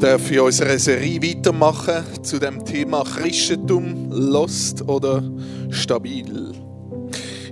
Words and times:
darf 0.00 0.30
in 0.30 0.40
unserer 0.40 0.78
Serie 0.78 1.22
weitermachen 1.22 2.24
zu 2.24 2.38
dem 2.38 2.64
Thema 2.64 3.04
Christentum, 3.04 4.10
Lost 4.10 4.80
oder 4.88 5.22
stabil. 5.70 6.52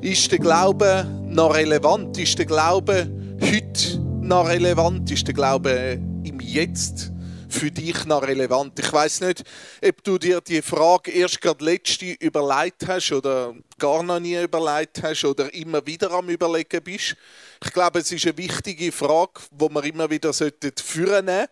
Ist 0.00 0.32
der 0.32 0.38
Glaube 0.38 1.06
noch 1.26 1.54
relevant? 1.54 2.16
Ist 2.16 2.38
der 2.38 2.46
Glaube 2.46 3.06
heute 3.42 3.98
noch 4.22 4.48
relevant? 4.48 5.10
Ist 5.10 5.26
der 5.26 5.34
Glaube 5.34 6.00
im 6.24 6.40
Jetzt 6.40 7.12
für 7.50 7.70
dich 7.70 8.06
noch 8.06 8.22
relevant? 8.22 8.78
Ich 8.78 8.90
weiß 8.90 9.20
nicht, 9.22 9.44
ob 9.86 10.02
du 10.02 10.16
dir 10.16 10.40
die 10.40 10.62
Frage 10.62 11.10
erst 11.10 11.42
gerade 11.42 11.62
letzte 11.62 12.12
überlegt 12.12 12.86
hast 12.86 13.12
oder 13.12 13.54
gar 13.78 14.02
noch 14.02 14.20
nie 14.20 14.42
überlegt 14.42 15.02
hast 15.02 15.26
oder 15.26 15.52
immer 15.52 15.86
wieder 15.86 16.10
am 16.12 16.30
Überlegen 16.30 16.82
bist. 16.82 17.14
Ich 17.62 17.72
glaube, 17.74 17.98
es 17.98 18.10
ist 18.10 18.24
eine 18.24 18.38
wichtige 18.38 18.90
Frage, 18.90 19.32
wo 19.50 19.68
wir 19.68 19.84
immer 19.84 20.08
wieder 20.08 20.32
führen 20.32 21.26
sollten 21.26 21.48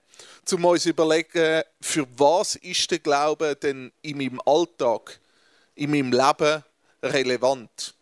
um 0.53 0.65
uns 0.65 0.87
überlegen, 0.87 1.63
für 1.81 2.07
was 2.17 2.57
ist 2.57 2.91
der 2.91 2.99
Glaube 2.99 3.57
denn 3.57 3.93
in 4.03 4.19
meinem 4.19 4.41
Alltag, 4.45 5.19
in 5.75 5.91
meinem 5.91 6.13
Leben 6.13 6.63
relevant? 7.03 7.95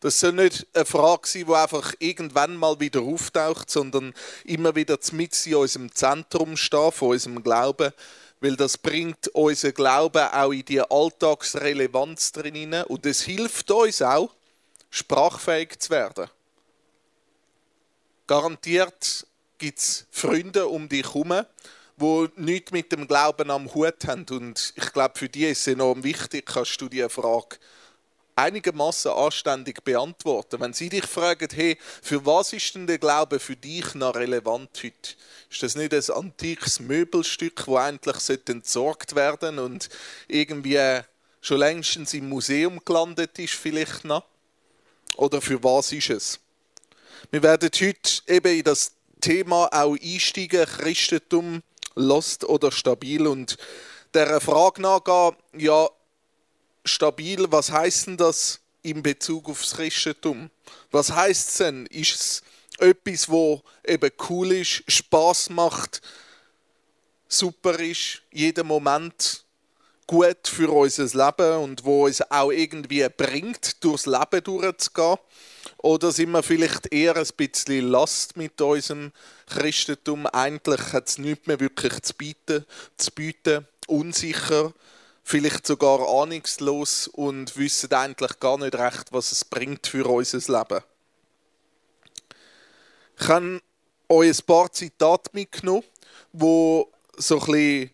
Das 0.00 0.20
soll 0.20 0.32
nicht 0.32 0.66
eine 0.74 0.84
Frage 0.84 1.26
sein, 1.26 1.46
die 1.46 1.54
einfach 1.54 1.92
irgendwann 1.98 2.56
mal 2.56 2.78
wieder 2.78 3.02
auftaucht, 3.02 3.68
sondern 3.68 4.14
immer 4.44 4.76
wieder 4.76 4.98
mit 5.12 5.46
in 5.46 5.54
unserem 5.56 5.92
Zentrum 5.92 6.56
stehen, 6.56 6.92
von 6.92 7.10
unserem 7.10 7.42
Glauben, 7.42 7.92
weil 8.40 8.56
das 8.56 8.78
bringt 8.78 9.28
unseren 9.28 9.74
Glauben 9.74 10.28
auch 10.28 10.52
in 10.52 10.64
die 10.64 10.80
Alltagsrelevanz 10.80 12.30
drin 12.30 12.74
und 12.86 13.06
es 13.06 13.22
hilft 13.22 13.70
uns 13.72 14.00
auch, 14.00 14.32
sprachfähig 14.90 15.80
zu 15.80 15.90
werden. 15.90 16.30
Garantiert 18.28 19.26
gibt 19.58 19.78
es 19.78 20.06
Freunde 20.12 20.68
um 20.68 20.88
dich 20.88 21.06
herum, 21.06 21.44
die 22.00 22.28
nichts 22.36 22.72
mit 22.72 22.92
dem 22.92 23.06
Glauben 23.06 23.50
am 23.50 23.72
Hut 23.74 24.06
haben. 24.06 24.26
Und 24.30 24.72
ich 24.76 24.92
glaube, 24.92 25.18
für 25.18 25.28
die 25.28 25.46
ist 25.46 25.60
es 25.60 25.66
enorm 25.68 26.04
wichtig, 26.04 26.46
kannst 26.46 26.80
du 26.80 26.88
diese 26.88 27.08
Frage 27.08 27.56
einigermaßen 28.38 29.10
anständig 29.10 29.82
beantworten. 29.82 30.60
Wenn 30.60 30.72
sie 30.72 30.88
dich 30.88 31.04
fragen, 31.04 31.48
hey, 31.52 31.76
für 32.02 32.24
was 32.24 32.52
ist 32.52 32.74
denn 32.74 32.86
der 32.86 32.98
Glaube 32.98 33.40
für 33.40 33.56
dich 33.56 33.94
noch 33.94 34.14
relevant 34.14 34.70
heute? 34.76 35.16
Ist 35.50 35.62
das 35.62 35.74
nicht 35.74 35.92
ein 35.92 36.16
antikes 36.16 36.78
Möbelstück, 36.78 37.66
wo 37.66 37.76
eigentlich 37.76 38.16
entsorgt 38.48 39.16
werden 39.16 39.58
und 39.58 39.88
irgendwie 40.28 41.00
schon 41.40 41.58
längstens 41.58 42.14
im 42.14 42.28
Museum 42.28 42.80
gelandet 42.84 43.38
ist, 43.38 43.54
vielleicht 43.54 44.04
noch? 44.04 44.24
Oder 45.16 45.40
für 45.40 45.62
was 45.64 45.90
ist 45.92 46.10
es? 46.10 46.40
Wir 47.32 47.42
werden 47.42 47.70
heute 47.74 48.22
eben 48.28 48.58
in 48.58 48.62
das 48.62 48.92
Thema 49.20 49.68
auch 49.72 49.96
einsteigen, 50.00 50.64
Christentum, 50.64 51.62
lost 51.98 52.44
oder 52.44 52.70
stabil 52.72 53.26
und 53.26 53.56
der 54.14 54.40
Frage 54.40 54.80
nachgehen, 54.80 55.36
ja, 55.56 55.88
stabil, 56.84 57.50
was 57.50 57.70
heißt 57.70 58.06
denn 58.06 58.16
das 58.16 58.60
in 58.82 59.02
Bezug 59.02 59.48
aufs 59.48 59.74
Christentum? 59.74 60.50
Was 60.90 61.12
heißt 61.12 61.48
es 61.48 61.56
denn? 61.58 61.86
Ist 61.86 62.14
es 62.14 62.42
etwas, 62.78 63.28
wo 63.28 63.62
eben 63.84 64.10
cool 64.28 64.52
ist, 64.52 64.84
Spaß 64.86 65.50
macht, 65.50 66.00
super 67.28 67.78
ist, 67.78 68.22
jeden 68.32 68.66
Moment 68.66 69.44
gut 70.06 70.48
für 70.48 70.70
unser 70.70 71.04
Leben 71.04 71.58
und 71.62 71.84
wo 71.84 72.08
es 72.08 72.22
auch 72.30 72.50
irgendwie 72.50 73.06
bringt, 73.14 73.84
durchs 73.84 74.06
Leben 74.06 74.42
durchzugehen? 74.42 75.18
Oder 75.80 76.10
sind 76.10 76.32
wir 76.32 76.42
vielleicht 76.42 76.92
eher 76.92 77.16
ein 77.16 77.26
bisschen 77.36 77.88
Last 77.88 78.36
mit 78.36 78.60
unserem 78.60 79.12
Christentum? 79.46 80.26
Eigentlich 80.26 80.92
hat 80.92 81.08
es 81.08 81.18
nichts 81.18 81.46
mehr 81.46 81.60
wirklich 81.60 82.02
zu 82.02 82.14
bieten, 82.14 82.66
zu 82.96 83.12
bieten, 83.12 83.66
unsicher, 83.86 84.72
vielleicht 85.22 85.66
sogar 85.66 86.00
ahnungslos 86.22 87.06
und 87.06 87.56
wissen 87.56 87.92
eigentlich 87.92 88.40
gar 88.40 88.58
nicht 88.58 88.74
recht, 88.74 89.12
was 89.12 89.30
es 89.30 89.44
bringt 89.44 89.86
für 89.86 90.04
unser 90.06 90.38
Leben. 90.58 90.82
Ich 93.20 93.28
habe 93.28 93.60
euch 94.08 94.38
ein 94.38 94.46
paar 94.46 94.72
Zitate 94.72 95.30
mitgenommen, 95.32 95.84
wo 96.32 96.90
so 97.16 97.40
ein 97.40 97.46
bisschen 97.46 97.90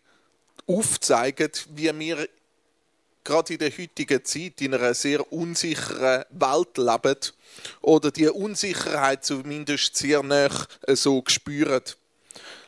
aufzeigen, 0.67 1.51
wie 1.75 1.99
wir 1.99 2.29
gerade 3.25 3.53
in 3.53 3.59
der 3.59 3.71
heutigen 3.71 4.23
Zeit 4.23 4.61
in 4.61 4.73
einer 4.73 4.93
sehr 4.93 5.33
unsicheren 5.33 6.23
Welt 6.29 6.77
leben 6.77 7.17
oder 7.81 8.11
die 8.11 8.29
Unsicherheit 8.29 9.25
zumindest 9.25 9.97
sehr 9.97 10.23
nah 10.23 10.49
so 10.87 11.21
spüren. 11.27 11.81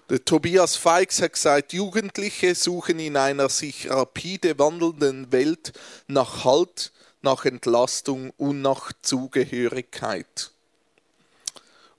Der 0.10 0.24
Tobias 0.24 0.76
Feix 0.76 1.22
hat 1.22 1.34
gesagt, 1.34 1.74
Jugendliche 1.74 2.56
suchen 2.56 3.00
in 3.00 3.18
einer 3.18 3.50
sich 3.50 3.90
rapide 3.90 4.58
wandelnden 4.58 5.32
Welt 5.32 5.74
nach 6.08 6.46
Halt, 6.46 6.92
nach 7.22 7.46
Entlastung 7.46 8.32
und 8.38 8.62
nach 8.62 8.94
Zugehörigkeit. 9.02 10.52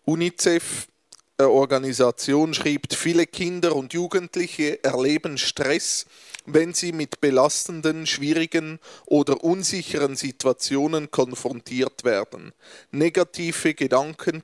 UNICEF, 0.07 0.89
eine 1.37 1.51
Organisation, 1.51 2.55
schreibt, 2.55 2.95
viele 2.95 3.27
Kinder 3.27 3.77
und 3.77 3.93
Jugendliche 3.93 4.83
erleben 4.83 5.37
Stress, 5.37 6.07
wenn 6.53 6.75
sie 6.75 6.93
mit 6.93 7.21
belastenden, 7.21 8.07
schwierigen 8.07 8.79
oder 9.07 9.45
unsicheren 9.45 10.17
Situationen 10.17 11.11
konfrontiert 11.11 12.05
werden. 12.05 12.53
Negative 12.91 13.75
Gedanken 13.75 14.43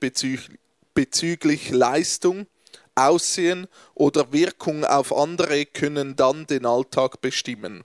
bezüglich 0.95 1.71
Leistung, 1.71 2.47
Aussehen 2.95 3.67
oder 3.95 4.33
Wirkung 4.33 4.85
auf 4.85 5.13
andere 5.13 5.67
können 5.67 6.15
dann 6.15 6.47
den 6.47 6.65
Alltag 6.65 7.21
bestimmen. 7.21 7.83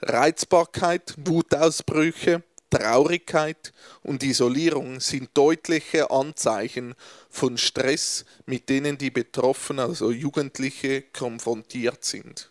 Reizbarkeit, 0.00 1.14
Wutausbrüche, 1.18 2.42
Traurigkeit 2.70 3.72
und 4.02 4.22
Isolierung 4.22 5.00
sind 5.00 5.30
deutliche 5.34 6.10
Anzeichen 6.10 6.94
von 7.30 7.58
Stress, 7.58 8.24
mit 8.44 8.68
denen 8.68 8.98
die 8.98 9.10
Betroffenen, 9.10 9.88
also 9.88 10.10
Jugendliche, 10.10 11.02
konfrontiert 11.02 12.04
sind. 12.04 12.50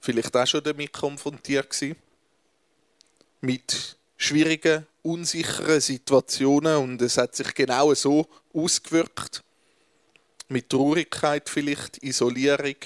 Vielleicht 0.00 0.36
auch 0.36 0.46
schon 0.46 0.62
damit 0.62 0.92
konfrontiert 0.92 1.70
gewesen? 1.70 1.96
Mit 3.40 3.96
schwierigen 4.16 4.86
unsicheren 5.02 5.80
Situationen 5.80 6.76
und 6.76 7.02
es 7.02 7.16
hat 7.16 7.34
sich 7.34 7.54
genau 7.54 7.94
so 7.94 8.26
ausgewirkt. 8.52 9.42
Mit 10.48 10.68
Traurigkeit 10.68 11.48
vielleicht, 11.48 12.02
Isolierung. 12.02 12.76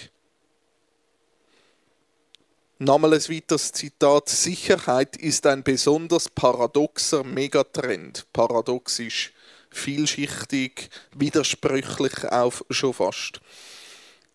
Nochmal 2.79 3.15
ein 3.15 3.29
weiteres 3.29 3.73
Zitat. 3.73 4.29
Sicherheit 4.29 5.17
ist 5.17 5.47
ein 5.47 5.63
besonders 5.63 6.29
paradoxer 6.29 7.25
Megatrend. 7.25 8.27
Paradox 8.33 8.99
ist 8.99 9.31
vielschichtig, 9.71 10.91
widersprüchlich 11.15 12.25
auch 12.31 12.61
schon 12.71 12.95
fast. 12.95 13.41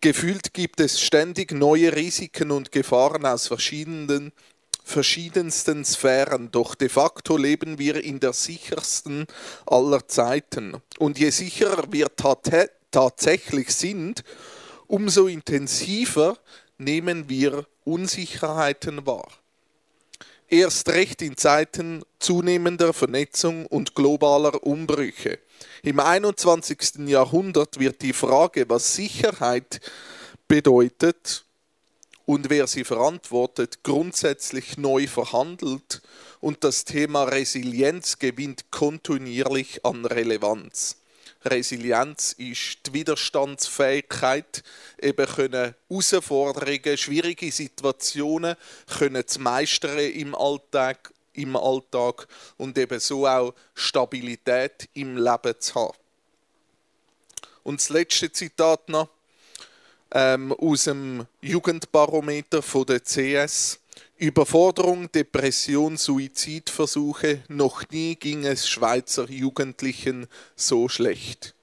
Gefühlt 0.01 0.53
gibt 0.53 0.79
es 0.79 1.01
ständig 1.01 1.51
neue 1.51 1.93
Risiken 1.93 2.51
und 2.51 2.71
Gefahren 2.71 3.25
aus 3.25 3.47
verschiedenen 3.47 4.31
verschiedensten 4.81 5.83
Sphären, 5.83 6.51
doch 6.51 6.73
de 6.73 6.87
facto 6.87 7.35
leben 7.35 7.77
wir 7.77 8.01
in 8.01 8.21
der 8.21 8.31
sichersten 8.31 9.27
aller 9.65 10.07
Zeiten. 10.07 10.81
Und 10.97 11.19
je 11.19 11.31
sicherer 11.31 11.91
wir 11.91 12.07
tatsächlich 12.15 13.71
sind, 13.75 14.23
umso 14.87 15.27
intensiver 15.27 16.37
nehmen 16.77 17.27
wir 17.27 17.67
Unsicherheiten 17.83 19.05
wahr. 19.05 19.27
Erst 20.47 20.89
recht 20.89 21.21
in 21.21 21.35
Zeiten 21.35 22.03
zunehmender 22.19 22.93
Vernetzung 22.93 23.65
und 23.65 23.95
globaler 23.95 24.63
Umbrüche. 24.63 25.39
Im 25.83 25.99
21. 25.99 27.07
Jahrhundert 27.07 27.79
wird 27.79 28.01
die 28.01 28.13
Frage, 28.13 28.69
was 28.69 28.95
Sicherheit 28.95 29.81
bedeutet, 30.47 31.45
und 32.29 32.51
wer 32.51 32.67
sie 32.67 32.83
verantwortet, 32.83 33.79
grundsätzlich 33.81 34.77
neu 34.77 35.07
verhandelt 35.07 36.03
und 36.39 36.63
das 36.63 36.85
Thema 36.85 37.23
Resilienz 37.23 38.19
gewinnt 38.19 38.69
kontinuierlich 38.69 39.83
an 39.83 40.05
Relevanz. 40.05 40.97
Resilienz 41.43 42.33
ist 42.33 42.85
die 42.85 42.93
Widerstandsfähigkeit, 42.93 44.61
eben 45.01 45.25
können 45.25 45.73
Herausforderungen, 45.89 46.97
schwierige 46.97 47.51
Situationen 47.51 48.55
können 48.99 49.25
zu 49.25 49.41
meistern 49.41 49.97
im 49.97 50.35
Alltag, 50.35 51.11
im 51.41 51.55
Alltag 51.55 52.27
und 52.57 52.77
eben 52.77 52.99
so 52.99 53.27
auch 53.27 53.53
Stabilität 53.73 54.89
im 54.93 55.17
Leben 55.17 55.55
zu 55.59 55.75
haben. 55.75 55.97
Und 57.63 57.79
das 57.79 57.89
letzte 57.89 58.31
Zitat 58.31 58.89
noch 58.89 59.09
ähm, 60.11 60.53
aus 60.53 60.85
dem 60.85 61.25
Jugendbarometer 61.41 62.61
von 62.61 62.85
der 62.85 63.03
CS. 63.03 63.79
Überforderung, 64.17 65.11
Depression, 65.11 65.95
Suizidversuche. 65.95 67.43
Noch 67.47 67.87
nie 67.89 68.15
ging 68.15 68.45
es 68.45 68.67
Schweizer 68.67 69.29
Jugendlichen 69.29 70.27
so 70.55 70.89
schlecht. 70.89 71.55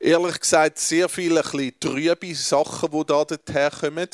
Ehrlich 0.00 0.40
gesagt 0.40 0.78
sehr 0.78 1.08
viele 1.08 1.44
ein 1.44 1.72
trübe 1.78 2.34
Sachen, 2.34 2.90
die 2.90 3.04
da 3.06 3.24
herkommen. 3.52 4.08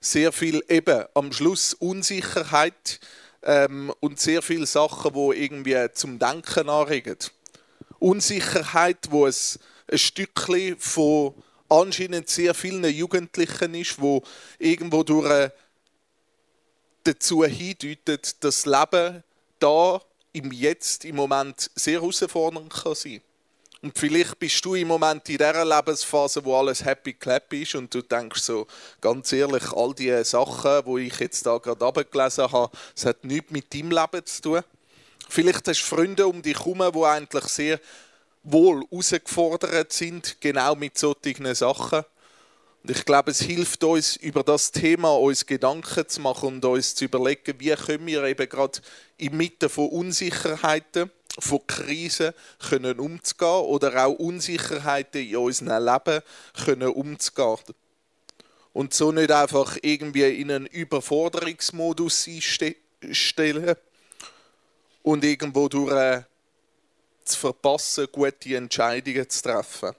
Sehr 0.00 0.32
viel 0.32 0.64
eben 0.68 1.04
am 1.14 1.32
Schluss 1.32 1.74
Unsicherheit 1.74 3.00
ähm, 3.42 3.92
und 4.00 4.20
sehr 4.20 4.40
viele 4.40 4.66
Sachen, 4.66 5.12
die 5.12 5.44
irgendwie 5.44 5.92
zum 5.92 6.18
Denken 6.18 6.68
anregen. 6.68 7.18
Unsicherheit, 7.98 9.10
wo 9.10 9.26
es 9.26 9.58
ein 9.90 9.98
Stückchen 9.98 10.78
von 10.78 11.34
anscheinend 11.68 12.28
sehr 12.28 12.54
vielen 12.54 12.84
Jugendlichen 12.84 13.74
ist, 13.74 14.00
wo 14.00 14.22
irgendwo 14.58 15.02
durch 15.02 15.50
dazu 17.04 17.44
hindeutet, 17.44 18.44
dass 18.44 18.64
das 18.64 18.66
Leben 18.66 19.24
da 19.58 20.00
im 20.32 20.52
Jetzt 20.52 21.04
im 21.04 21.16
Moment 21.16 21.70
sehr 21.74 22.00
herausfordernd 22.00 22.72
kann 22.72 22.94
sein. 22.94 23.22
Und 23.82 23.98
vielleicht 23.98 24.38
bist 24.38 24.64
du 24.64 24.76
im 24.76 24.86
Moment 24.86 25.28
in 25.28 25.38
dieser 25.38 25.64
Lebensphase, 25.64 26.44
wo 26.44 26.56
alles 26.56 26.84
happy 26.84 27.14
clappy 27.14 27.62
ist 27.62 27.74
und 27.74 27.92
du 27.92 28.00
denkst 28.00 28.42
so, 28.42 28.68
ganz 29.00 29.32
ehrlich, 29.32 29.72
all 29.72 29.92
die 29.92 30.22
Sachen, 30.22 30.86
wo 30.86 30.98
ich 30.98 31.18
jetzt 31.18 31.44
da 31.44 31.58
gerade 31.58 31.84
abgelesen 31.84 32.52
habe, 32.52 32.70
das 32.94 33.06
hat 33.06 33.24
nichts 33.24 33.50
mit 33.50 33.74
deinem 33.74 33.90
Leben 33.90 34.24
zu 34.24 34.42
tun. 34.42 34.60
Vielleicht 35.28 35.66
hast 35.66 35.80
du 35.80 35.96
Freunde 35.96 36.28
um 36.28 36.40
dich 36.42 36.60
herum, 36.60 36.80
die 36.94 37.04
eigentlich 37.04 37.44
sehr 37.44 37.80
wohl 38.44 38.84
herausgefordert 38.88 39.92
sind, 39.92 40.36
genau 40.40 40.76
mit 40.76 40.96
solchen 40.96 41.52
Sachen. 41.52 42.04
Und 42.84 42.90
ich 42.90 43.04
glaube, 43.04 43.32
es 43.32 43.40
hilft 43.40 43.82
uns, 43.82 44.14
über 44.16 44.44
das 44.44 44.70
Thema 44.70 45.16
uns 45.16 45.44
Gedanken 45.46 46.08
zu 46.08 46.20
machen 46.20 46.48
und 46.48 46.64
uns 46.64 46.94
zu 46.94 47.06
überlegen, 47.06 47.58
wie 47.58 47.74
können 47.74 48.06
wir 48.06 48.22
eben 48.24 48.48
gerade 48.48 48.80
inmitten 49.18 49.68
von 49.68 49.88
Unsicherheiten, 49.88 51.10
von 51.38 51.66
Krisen 51.66 52.32
können 52.68 53.00
umzugehen 53.00 53.64
oder 53.66 54.06
auch 54.06 54.14
Unsicherheiten 54.14 55.26
in 55.26 55.36
unserem 55.36 55.84
Leben 55.84 56.22
können 56.64 56.88
umzugehen. 56.88 57.74
Und 58.72 58.94
so 58.94 59.12
nicht 59.12 59.30
einfach 59.30 59.76
irgendwie 59.82 60.40
in 60.40 60.50
einen 60.50 60.66
Überforderungsmodus 60.66 62.26
einstellen 62.28 63.76
und 65.02 65.24
irgendwo 65.24 65.68
durch 65.68 66.24
zu 67.24 67.38
verpassen, 67.38 68.08
gute 68.10 68.56
Entscheidungen 68.56 69.28
zu 69.28 69.42
treffen. 69.42 69.92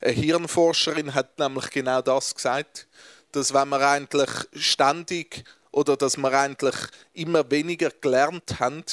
Eine 0.00 0.12
Hirnforscherin 0.12 1.14
hat 1.14 1.38
nämlich 1.38 1.70
genau 1.70 2.02
das 2.02 2.34
gesagt, 2.34 2.86
dass 3.32 3.54
wenn 3.54 3.68
wir 3.70 3.80
eigentlich 3.80 4.30
ständig 4.54 5.44
oder 5.70 5.96
dass 5.96 6.16
wir 6.16 6.32
eigentlich 6.32 6.74
immer 7.12 7.50
weniger 7.50 7.90
gelernt 7.90 8.60
haben, 8.60 8.84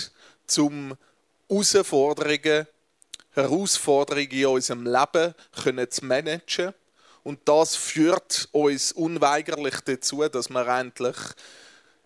zum 0.47 0.97
Herausforderungen, 1.49 2.67
Herausforderungen 3.31 4.31
in 4.31 4.45
unserem 4.45 4.85
Leben 4.85 5.33
können 5.63 5.89
zu 5.89 6.05
managen. 6.05 6.73
Und 7.23 7.39
das 7.45 7.75
führt 7.75 8.49
uns 8.51 8.91
unweigerlich 8.91 9.79
dazu, 9.85 10.27
dass 10.27 10.49
wir 10.49 10.67
eigentlich 10.67 11.15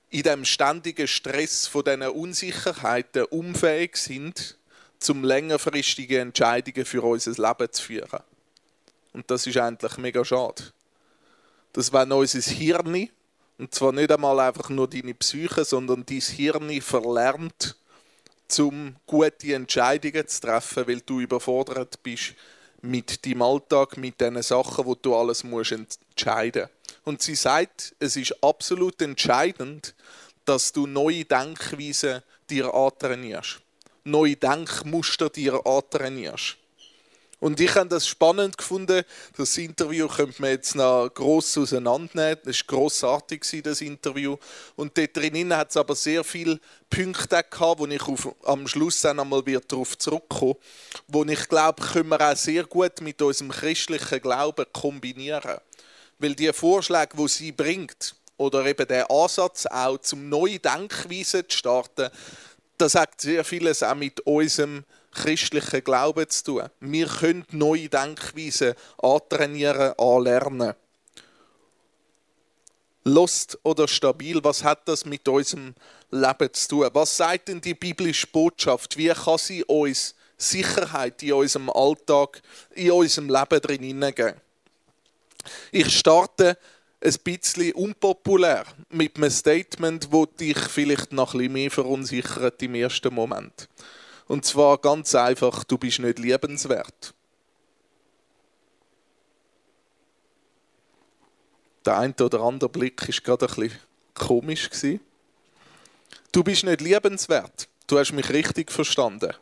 in 0.10 0.24
dem 0.24 0.46
ständigen 0.46 1.08
Stress 1.08 1.68
von 1.68 1.84
diesen 1.84 2.04
Unsicherheiten 2.04 3.26
unfähig 3.26 3.98
sind, 3.98 4.58
zum 5.00 5.24
längerfristige 5.24 6.20
Entscheidungen 6.20 6.86
für 6.86 7.04
unser 7.04 7.32
Leben 7.32 7.72
zu 7.72 7.84
führen. 7.84 8.24
Und 9.14 9.30
das 9.30 9.48
ist 9.48 9.58
eigentlich 9.58 9.98
mega 9.98 10.24
schade. 10.24 10.72
Dass 11.74 11.92
wenn 11.92 12.12
unser 12.12 12.40
Hirn, 12.40 13.10
und 13.58 13.74
zwar 13.74 13.92
nicht 13.92 14.12
einmal 14.12 14.40
einfach 14.40 14.70
nur 14.70 14.88
deine 14.88 15.14
Psyche, 15.14 15.66
sondern 15.66 16.06
dein 16.06 16.22
Hirn 16.22 16.82
verlernt, 16.82 17.76
zum 18.48 18.96
gute 19.06 19.54
Entscheidungen 19.54 20.28
zu 20.28 20.42
treffen, 20.42 20.88
weil 20.88 21.02
du 21.02 21.20
überfordert 21.20 22.02
bist 22.04 22.34
mit 22.82 23.26
deinem 23.26 23.42
Alltag, 23.42 23.98
mit 23.98 24.22
den 24.22 24.42
Sachen, 24.42 24.86
wo 24.86 24.96
du 24.96 25.16
alles 25.16 25.44
musst 25.44 25.72
entscheiden. 25.72 26.70
Und 27.04 27.22
sie 27.22 27.36
sagt, 27.36 27.96
es 28.00 28.16
ist 28.16 28.44
absolut 28.44 29.02
entscheidend, 29.02 29.96
dass 30.46 30.72
du 30.72 30.88
neue 30.88 31.26
Denkweisen 31.26 32.22
dir 32.50 32.74
antrainierst 32.74 33.62
neue 34.08 34.38
Denkmuster 34.38 35.30
dir 35.30 35.66
antrainierst. 35.66 36.58
Und 37.40 37.60
ich 37.60 37.76
habe 37.76 37.88
das 37.88 38.08
spannend 38.08 38.58
gefunden. 38.58 39.04
Das 39.38 39.58
Interview 39.58 40.08
könnte 40.08 40.42
man 40.42 40.52
jetzt 40.52 40.76
noch 40.76 41.10
gross 41.14 41.56
auseinandernehmen. 41.58 42.40
Das 42.44 42.58
war 42.62 42.68
grossartig, 42.68 43.46
das 43.64 43.82
Interview. 43.82 44.38
Und 44.76 44.98
dort 44.98 45.16
drinnen 45.16 45.56
hat 45.56 45.70
es 45.70 45.78
aber 45.78 45.96
sehr 45.96 46.24
viele 46.24 46.60
Punkte 46.90 47.44
gehabt, 47.48 47.80
wo 47.80 47.86
ich 47.86 48.02
auf, 48.02 48.36
am 48.44 48.68
Schluss 48.68 49.02
dann 49.02 49.20
einmal 49.20 49.44
darauf 49.44 49.98
zurückkommen 49.98 50.56
wo 51.08 51.24
ich 51.24 51.48
glaube, 51.48 51.82
können 51.82 52.10
wir 52.10 52.22
auch 52.22 52.36
sehr 52.36 52.64
gut 52.66 53.02
mit 53.02 53.22
unserem 53.22 53.52
christlichen 53.52 54.22
Glauben 54.22 54.66
kombinieren. 54.74 55.58
Weil 56.20 56.36
die 56.36 56.52
Vorschläge, 56.52 57.16
die 57.18 57.28
sie 57.28 57.52
bringt, 57.52 58.16
oder 58.38 58.66
eben 58.66 58.88
der 58.88 59.10
Ansatz 59.10 59.66
auch, 59.66 59.98
zum 60.00 60.30
neue 60.30 60.60
Denkweisen 60.60 61.48
zu 61.48 61.58
starten, 61.58 62.10
das 62.78 62.96
hat 62.96 63.20
sehr 63.20 63.44
vieles 63.44 63.82
auch 63.82 63.96
mit 63.96 64.20
unserem 64.22 64.84
christlichen 65.18 65.84
Glauben 65.84 66.30
zu 66.30 66.44
tun. 66.44 66.70
Wir 66.80 67.08
können 67.08 67.46
neue 67.52 67.90
Denkweisen 67.90 68.74
antrainieren, 69.02 69.94
anlernen. 69.98 70.74
Lust 73.04 73.58
oder 73.64 73.88
stabil, 73.88 74.44
was 74.44 74.64
hat 74.64 74.88
das 74.88 75.06
mit 75.06 75.28
unserem 75.28 75.74
Leben 76.12 76.54
zu 76.54 76.68
tun? 76.68 76.90
Was 76.94 77.16
sagt 77.16 77.48
denn 77.48 77.62
die 77.62 77.74
biblische 77.74 78.28
Botschaft? 78.28 78.98
Wie 78.98 79.08
kann 79.08 79.38
sie 79.38 79.64
uns 79.64 80.14
Sicherheit 80.38 81.24
in 81.24 81.34
unserem 81.34 81.70
Alltag, 81.70 82.42
in 82.76 82.92
unserem 82.92 83.30
Leben 83.30 83.62
drin 83.62 84.14
geben? 84.14 84.42
Ich 85.72 85.98
starte 85.98 86.58
ein 87.00 87.16
bisschen 87.24 87.74
unpopulär 87.74 88.66
mit 88.90 89.18
einem 89.18 89.30
Statement, 89.30 90.10
das 90.12 90.28
dich 90.40 90.58
vielleicht 90.58 91.12
noch 91.14 91.34
ein 91.34 91.40
bisschen 91.40 91.54
mehr 91.54 91.72
verunsichert 91.72 92.62
im 92.62 92.76
ersten 92.76 93.14
Moment. 93.14 93.70
Und 94.28 94.46
zwar 94.46 94.78
ganz 94.78 95.16
einfach, 95.16 95.64
du 95.64 95.78
bist 95.78 96.00
nicht 96.00 96.20
liebenswert. 96.20 97.14
Der 101.86 101.98
eine 101.98 102.14
oder 102.20 102.42
andere 102.42 102.70
Blick 102.70 103.08
ist 103.08 103.24
gerade 103.24 103.48
ein 103.48 103.56
bisschen 103.56 103.80
komisch. 104.14 104.70
Du 106.34 106.44
bist 106.44 106.66
nicht 106.66 106.82
liebenswert. 106.82 107.70
Du 107.88 107.98
hast 107.98 108.12
mich 108.12 108.30
richtig 108.30 108.72
verstanden. 108.72 109.34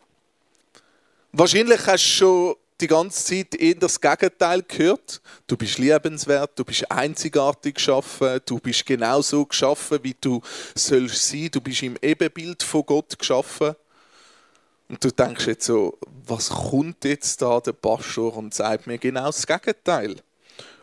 Wahrscheinlich 1.32 1.88
hast 1.88 2.04
du 2.06 2.10
schon 2.10 2.56
die 2.80 2.88
ganze 2.88 3.24
Zeit 3.24 3.56
eher 3.56 3.76
das 3.76 4.00
Gegenteil 4.00 4.62
gehört. 4.62 5.22
Du 5.48 5.58
bist 5.58 5.80
liebenswert, 5.80 6.52
du 6.60 6.64
bist 6.64 6.90
einzigartig 6.92 7.76
geschaffen, 7.76 8.40
du 8.46 8.60
bist 8.60 8.86
genauso 8.86 9.46
geschaffen, 9.46 10.00
wie 10.04 10.16
du 10.20 10.42
sollst 10.76 11.28
sein. 11.28 11.50
Du 11.52 11.62
bist 11.62 11.82
im 11.82 11.98
Ebenbild 12.02 12.62
von 12.62 12.86
Gott 12.86 13.18
geschaffen. 13.18 13.76
Und 14.88 15.04
du 15.04 15.12
denkst 15.12 15.48
jetzt 15.48 15.66
so, 15.66 15.98
was 16.28 16.50
kommt 16.50 17.04
jetzt 17.06 17.42
da 17.42 17.60
der 17.60 17.74
Pastor 17.74 18.36
und 18.38 18.54
sagt 18.54 18.88
mir 18.88 18.98
genau 18.98 19.26
das 19.26 19.46
Gegenteil? 19.46 20.18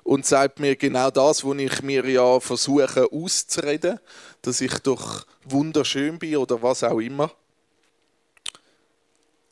Und 0.02 0.26
sagt 0.26 0.58
mir 0.58 0.74
genau 0.74 1.10
das, 1.10 1.44
was 1.44 1.56
ich 1.58 1.82
mir 1.82 2.04
ja 2.08 2.40
versuche 2.40 3.06
auszureden, 3.12 4.00
dass 4.42 4.60
ich 4.60 4.74
doch 4.80 5.24
wunderschön 5.44 6.18
bin 6.18 6.36
oder 6.36 6.60
was 6.60 6.82
auch 6.82 6.98
immer. 6.98 7.30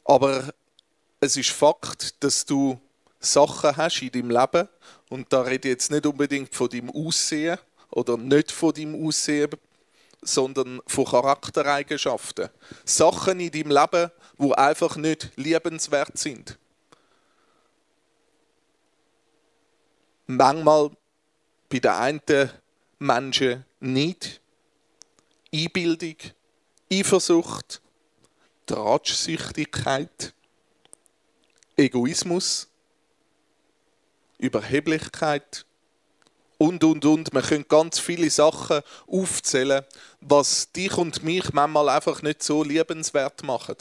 Aber 0.04 0.52
es 1.20 1.36
ist 1.36 1.50
Fakt, 1.50 2.22
dass 2.24 2.44
du 2.44 2.80
Sachen 3.20 3.76
hast 3.76 4.02
in 4.02 4.10
deinem 4.10 4.30
Leben 4.30 4.68
und 5.08 5.32
da 5.32 5.42
rede 5.42 5.68
ich 5.68 5.74
jetzt 5.74 5.90
nicht 5.92 6.06
unbedingt 6.06 6.52
von 6.52 6.68
deinem 6.68 6.90
Aussehen 6.90 7.58
oder 7.90 8.16
nicht 8.16 8.50
von 8.50 8.72
deinem 8.72 9.06
Aussehen, 9.06 9.50
sondern 10.22 10.80
von 10.86 11.04
Charaktereigenschaften. 11.04 12.48
Sachen 12.84 13.40
in 13.40 13.50
deinem 13.50 13.70
Leben, 13.70 14.10
wo 14.40 14.52
einfach 14.52 14.96
nicht 14.96 15.32
liebenswert 15.36 16.16
sind. 16.16 16.58
Manchmal 20.26 20.90
bei 21.68 21.78
den 21.78 21.90
einen 21.90 22.50
Menschen 22.98 23.66
nicht. 23.80 24.40
Einbildung, 25.52 26.16
Eifersucht, 26.90 27.82
Tratschsüchtigkeit, 28.64 30.32
Egoismus, 31.76 32.68
Überheblichkeit 34.38 35.66
und, 36.56 36.82
und, 36.82 37.04
und. 37.04 37.34
Man 37.34 37.42
könnte 37.42 37.68
ganz 37.68 37.98
viele 37.98 38.30
Sachen 38.30 38.80
aufzählen, 39.06 39.84
was 40.22 40.72
dich 40.72 40.96
und 40.96 41.24
mich 41.24 41.52
manchmal 41.52 41.90
einfach 41.90 42.22
nicht 42.22 42.42
so 42.42 42.62
liebenswert 42.62 43.42
machen. 43.42 43.76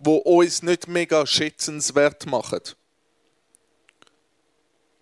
Wo 0.00 0.16
uns 0.16 0.62
nicht 0.62 0.88
mega 0.88 1.26
schätzenswert 1.26 2.26
machen. 2.26 2.60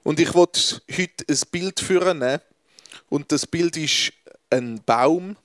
Und 0.02 0.20
ich 0.20 0.34
wollte 0.34 0.82
heute 0.90 1.24
ein 1.28 1.40
Bild 1.50 1.80
führen. 1.80 2.40
Und 3.08 3.32
das 3.32 3.46
Bild 3.46 3.76
ist 3.76 4.12
ein 4.50 4.82
Baum. 4.84 5.36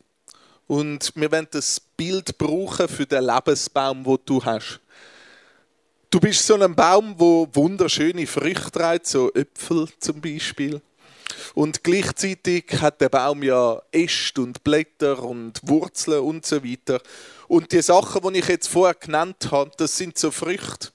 Und 0.67 1.11
wir 1.15 1.31
wollen 1.31 1.47
das 1.51 1.79
Bild 1.79 2.37
brauchen 2.37 2.87
für 2.87 3.05
den 3.05 3.25
Lebensbaum, 3.25 4.05
wo 4.05 4.17
du 4.17 4.43
hast. 4.43 4.79
Du 6.09 6.19
bist 6.19 6.45
so 6.45 6.55
ein 6.55 6.75
Baum, 6.75 7.15
wo 7.17 7.47
wunderschöne 7.53 8.27
Früchte 8.27 8.71
trägt, 8.71 9.07
so 9.07 9.31
Äpfel 9.33 9.87
zum 9.99 10.21
Beispiel. 10.21 10.81
Und 11.55 11.83
gleichzeitig 11.83 12.65
hat 12.79 13.01
der 13.01 13.09
Baum 13.09 13.43
ja 13.43 13.81
Äste 13.91 14.41
und 14.41 14.63
Blätter 14.63 15.21
und 15.23 15.59
Wurzeln 15.63 16.21
und 16.21 16.45
so 16.45 16.63
weiter. 16.63 17.01
Und 17.47 17.71
die 17.71 17.81
Sachen, 17.81 18.33
die 18.33 18.39
ich 18.39 18.47
jetzt 18.47 18.67
vorher 18.67 18.95
genannt 18.95 19.49
habe, 19.51 19.71
das 19.77 19.97
sind 19.97 20.17
so 20.17 20.31
Früchte. 20.31 20.89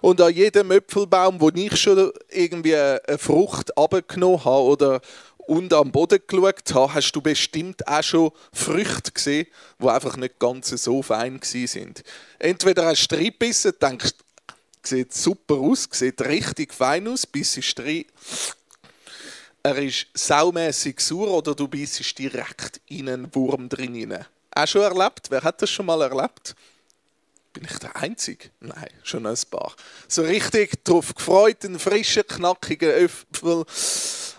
Und 0.00 0.20
an 0.20 0.32
jedem 0.32 0.70
Äpfelbaum, 0.70 1.40
wo 1.40 1.50
ich 1.50 1.76
schon 1.76 2.12
irgendwie 2.30 2.76
eine 2.76 3.00
Frucht 3.18 3.76
abgenommen 3.76 4.44
habe 4.44 4.62
oder 4.62 5.00
und 5.46 5.72
am 5.72 5.92
Boden 5.92 6.20
geschaut 6.26 6.74
habe, 6.74 6.94
hast 6.94 7.12
du 7.12 7.20
bestimmt 7.20 7.86
auch 7.86 8.02
schon 8.02 8.32
Früchte 8.52 9.12
gesehen, 9.12 9.46
die 9.80 9.88
einfach 9.88 10.16
nicht 10.16 10.38
ganz 10.38 10.68
so 10.70 11.02
fein 11.02 11.40
sind. 11.42 12.02
Entweder 12.38 12.86
hast 12.86 13.08
du 13.08 13.14
reingebissen 13.14 13.72
und 13.72 13.82
denkst, 13.82 14.14
sieht 14.82 15.14
super 15.14 15.54
aus, 15.54 15.88
sieht 15.90 16.20
richtig 16.22 16.74
fein 16.74 17.08
aus, 17.08 17.26
bis 17.26 17.56
es 17.56 17.74
rein. 17.78 18.04
Er 19.62 19.78
ist 19.78 20.06
saumässig 20.14 21.00
sauer 21.00 21.30
oder 21.30 21.54
du 21.54 21.68
bist 21.68 22.18
direkt 22.18 22.80
in 22.86 23.08
einen 23.08 23.34
Wurm 23.34 23.68
drin. 23.68 24.24
Auch 24.56 24.66
schon 24.66 24.80
erlebt? 24.80 25.30
Wer 25.30 25.42
hat 25.42 25.60
das 25.60 25.68
schon 25.68 25.84
mal 25.84 26.00
erlebt? 26.00 26.56
Bin 27.52 27.66
ich 27.70 27.78
der 27.78 27.94
Einzige? 27.94 28.48
Nein, 28.60 28.88
schon 29.02 29.26
ein 29.26 29.36
paar. 29.50 29.74
So 30.08 30.22
richtig 30.22 30.82
darauf 30.82 31.14
gefreut, 31.14 31.62
einen 31.66 31.78
frischen, 31.78 32.26
knackigen 32.26 32.90
Äpfel 32.90 33.66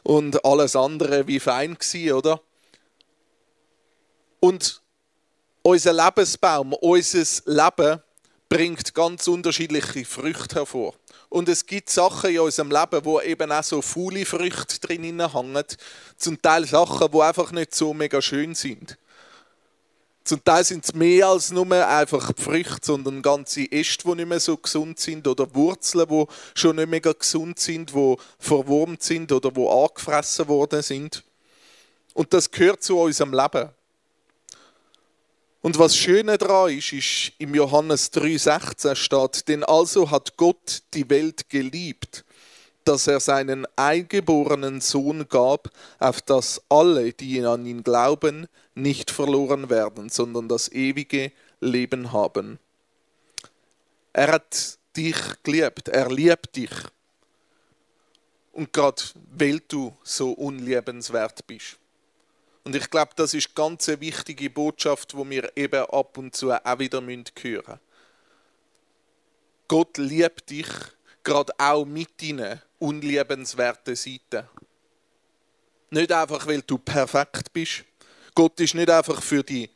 und 0.02 0.44
alles 0.44 0.76
andere 0.76 1.28
wie 1.28 1.40
fein 1.40 1.76
gewesen, 1.76 2.14
oder? 2.14 2.42
Und 4.40 4.82
unser 5.62 5.94
Lebensbaum, 5.94 6.74
unser 6.74 7.44
Leben 7.46 8.02
bringt 8.50 8.96
ganz 8.96 9.28
unterschiedliche 9.28 10.04
Früchte 10.04 10.56
hervor. 10.56 10.96
Und 11.30 11.48
es 11.48 11.64
gibt 11.64 11.92
Sachen 11.92 12.32
in 12.32 12.40
unserem 12.40 12.72
Leben, 12.72 13.06
wo 13.06 13.22
eben 13.22 13.52
auch 13.52 13.64
so 13.64 13.84
faule 13.84 14.26
Früchte 14.26 14.80
drin 14.80 15.04
hängen. 15.04 15.64
Zum 16.18 16.42
Teil 16.42 16.66
Sachen, 16.66 17.12
die 17.12 17.22
einfach 17.22 17.52
nicht 17.52 17.76
so 17.76 17.94
mega 17.94 18.20
schön 18.20 18.56
sind. 18.56 18.98
Zum 20.28 20.44
Teil 20.44 20.66
sind 20.66 20.84
es 20.84 20.94
mehr 20.94 21.30
als 21.30 21.52
nur 21.52 21.72
einfach 21.72 22.34
Früchte, 22.38 22.86
sondern 22.86 23.22
ganze 23.22 23.72
Äste, 23.72 24.10
die 24.10 24.16
nicht 24.16 24.28
mehr 24.28 24.42
so 24.42 24.58
gesund 24.58 25.00
sind 25.00 25.26
oder 25.26 25.56
Wurzeln, 25.56 26.06
die 26.10 26.26
schon 26.54 26.76
nicht 26.76 26.90
mega 26.90 27.14
gesund 27.14 27.58
sind, 27.60 27.94
die 27.96 28.16
verwurmt 28.38 29.02
sind 29.02 29.32
oder 29.32 29.50
die 29.52 29.66
angefressen 29.66 30.50
worden 30.50 30.82
sind. 30.82 31.24
Und 32.14 32.34
das 32.34 32.52
gehört 32.52 32.84
zu 32.84 33.00
unserem 33.00 33.34
Leben. 33.34 33.70
Und 35.62 35.80
was 35.80 35.96
Schöne 35.96 36.38
daran 36.38 36.78
ist, 36.78 36.92
ist, 36.92 37.32
im 37.38 37.56
Johannes 37.56 38.12
3,16 38.12 38.96
steht, 38.96 39.48
denn 39.48 39.64
also 39.64 40.12
hat 40.12 40.36
Gott 40.36 40.82
die 40.94 41.10
Welt 41.10 41.50
geliebt, 41.50 42.26
dass 42.84 43.08
er 43.08 43.22
seinen 43.22 43.66
eingeborenen 43.78 44.82
Sohn 44.82 45.30
gab, 45.30 45.70
auf 46.00 46.22
dass 46.22 46.62
alle, 46.68 47.14
die 47.14 47.46
an 47.46 47.66
ihn 47.66 47.82
glauben, 47.82 48.48
nicht 48.78 49.12
verloren 49.12 49.70
werden, 49.70 50.10
sondern 50.10 50.48
das 50.48 50.72
ewige 50.72 51.32
Leben 51.60 52.12
haben. 52.14 52.60
Er 54.14 54.32
hat 54.34 54.78
dich 54.96 55.18
geliebt, 55.44 55.90
er 55.90 56.10
liebt 56.10 56.56
dich. 56.56 56.72
Und 58.52 58.74
gerade 58.74 59.02
weil 59.32 59.60
du 59.68 59.96
so 60.04 60.32
unliebenswert 60.32 61.46
bist. 61.46 61.78
Und 62.64 62.76
ich 62.76 62.90
glaube, 62.90 63.12
das 63.16 63.34
ist 63.34 63.56
ganz 63.56 63.88
eine 63.88 64.02
wichtige 64.02 64.50
Botschaft, 64.50 65.16
wo 65.16 65.28
wir 65.30 65.56
eben 65.56 65.86
ab 65.86 66.18
und 66.18 66.36
zu 66.36 66.52
auch 66.52 66.80
wieder 66.80 67.02
hören 67.02 67.24
müssen. 67.36 67.80
Gott 69.68 69.98
liebt 69.98 70.50
dich, 70.50 70.68
gerade 71.24 71.54
auch 71.58 71.86
mit 71.86 72.22
deinen 72.22 72.62
unliebenswerten 72.80 73.96
Seiten. 73.96 74.48
Nicht 75.90 76.12
einfach, 76.12 76.46
weil 76.48 76.62
du 76.62 76.78
perfekt 76.78 77.54
bist. 77.54 77.86
Gott 78.38 78.60
ist 78.60 78.76
nicht 78.76 78.92
einfach 78.92 79.20
für 79.24 79.44
die 79.44 79.68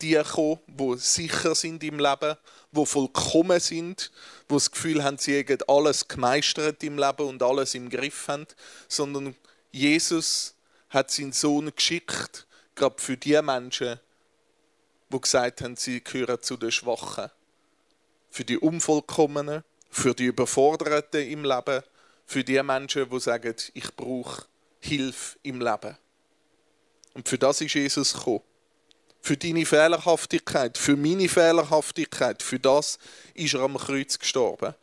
die 0.00 0.14
gekommen, 0.14 0.96
sicher 0.96 1.54
sind 1.54 1.84
im 1.84 1.98
Leben, 1.98 2.36
die 2.72 2.86
vollkommen 2.86 3.60
sind, 3.60 4.10
die 4.50 4.54
das 4.54 4.70
Gefühl 4.70 5.04
haben, 5.04 5.18
sie 5.18 5.38
haben 5.38 5.58
alles 5.68 6.08
gemeistert 6.08 6.82
im 6.84 6.96
Leben 6.96 7.28
und 7.28 7.42
alles 7.42 7.74
im 7.74 7.90
Griff 7.90 8.28
haben, 8.28 8.46
sondern 8.88 9.36
Jesus 9.70 10.54
hat 10.88 11.10
seinen 11.10 11.32
Sohn 11.32 11.70
geschickt, 11.76 12.46
gerade 12.74 12.98
für 12.98 13.18
die 13.18 13.40
Menschen, 13.42 14.00
die 15.10 15.20
gesagt 15.20 15.60
haben, 15.60 15.76
sie 15.76 16.02
gehören 16.02 16.40
zu 16.40 16.56
den 16.56 16.72
Schwachen. 16.72 17.30
Für 18.30 18.44
die 18.44 18.56
Unvollkommenen, 18.56 19.64
für 19.90 20.14
die 20.14 20.24
Überforderten 20.24 21.28
im 21.28 21.44
Leben, 21.44 21.82
für 22.24 22.42
die 22.42 22.62
Menschen, 22.62 23.10
die 23.10 23.20
sagen, 23.20 23.54
ich 23.74 23.94
brauche 23.94 24.46
Hilfe 24.80 25.36
im 25.42 25.60
Leben. 25.60 25.98
Und 27.14 27.28
für 27.28 27.38
das 27.38 27.60
ist 27.60 27.74
Jesus 27.74 28.14
gekommen. 28.14 28.40
Für 29.20 29.36
deine 29.36 29.64
Fehlerhaftigkeit, 29.64 30.76
für 30.76 30.96
meine 30.96 31.28
Fehlerhaftigkeit, 31.28 32.42
für 32.42 32.58
das 32.58 32.98
ist 33.34 33.54
er 33.54 33.60
am 33.60 33.76
Kreuz 33.76 34.18
gestorben. 34.18 34.74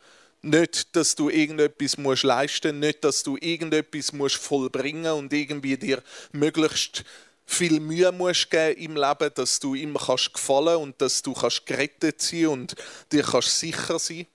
Nicht, 0.42 0.96
dass 0.96 1.14
du 1.14 1.28
irgendetwas 1.28 1.98
musst 1.98 2.22
leisten 2.22 2.76
musst, 2.76 2.86
nicht, 2.86 3.04
dass 3.04 3.22
du 3.22 3.36
irgendetwas 3.38 4.14
musst 4.14 4.36
vollbringen 4.36 5.12
und 5.12 5.32
irgendwie 5.32 5.76
dir 5.76 6.02
möglichst 6.32 7.04
viel 7.44 7.80
Mühe 7.80 8.10
musst 8.12 8.50
geben 8.50 8.80
im 8.80 8.96
Leben, 8.96 9.30
dass 9.34 9.60
du 9.60 9.74
ihm 9.74 9.94
kannst 9.98 10.32
gefallen 10.32 10.76
und 10.76 11.02
dass 11.02 11.20
du 11.20 11.34
kannst 11.34 11.66
gerettet 11.66 12.22
sein 12.22 12.46
und 12.46 12.74
dir 13.12 13.24
kannst 13.24 13.58
sicher 13.58 13.98
sein. 13.98 14.26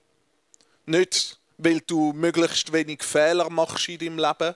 Nicht, 0.84 1.40
weil 1.58 1.80
du 1.80 2.12
möglichst 2.12 2.72
wenig 2.72 3.02
Fehler 3.02 3.50
machst 3.50 3.88
in 3.88 3.98
deinem 3.98 4.18
Leben 4.18 4.54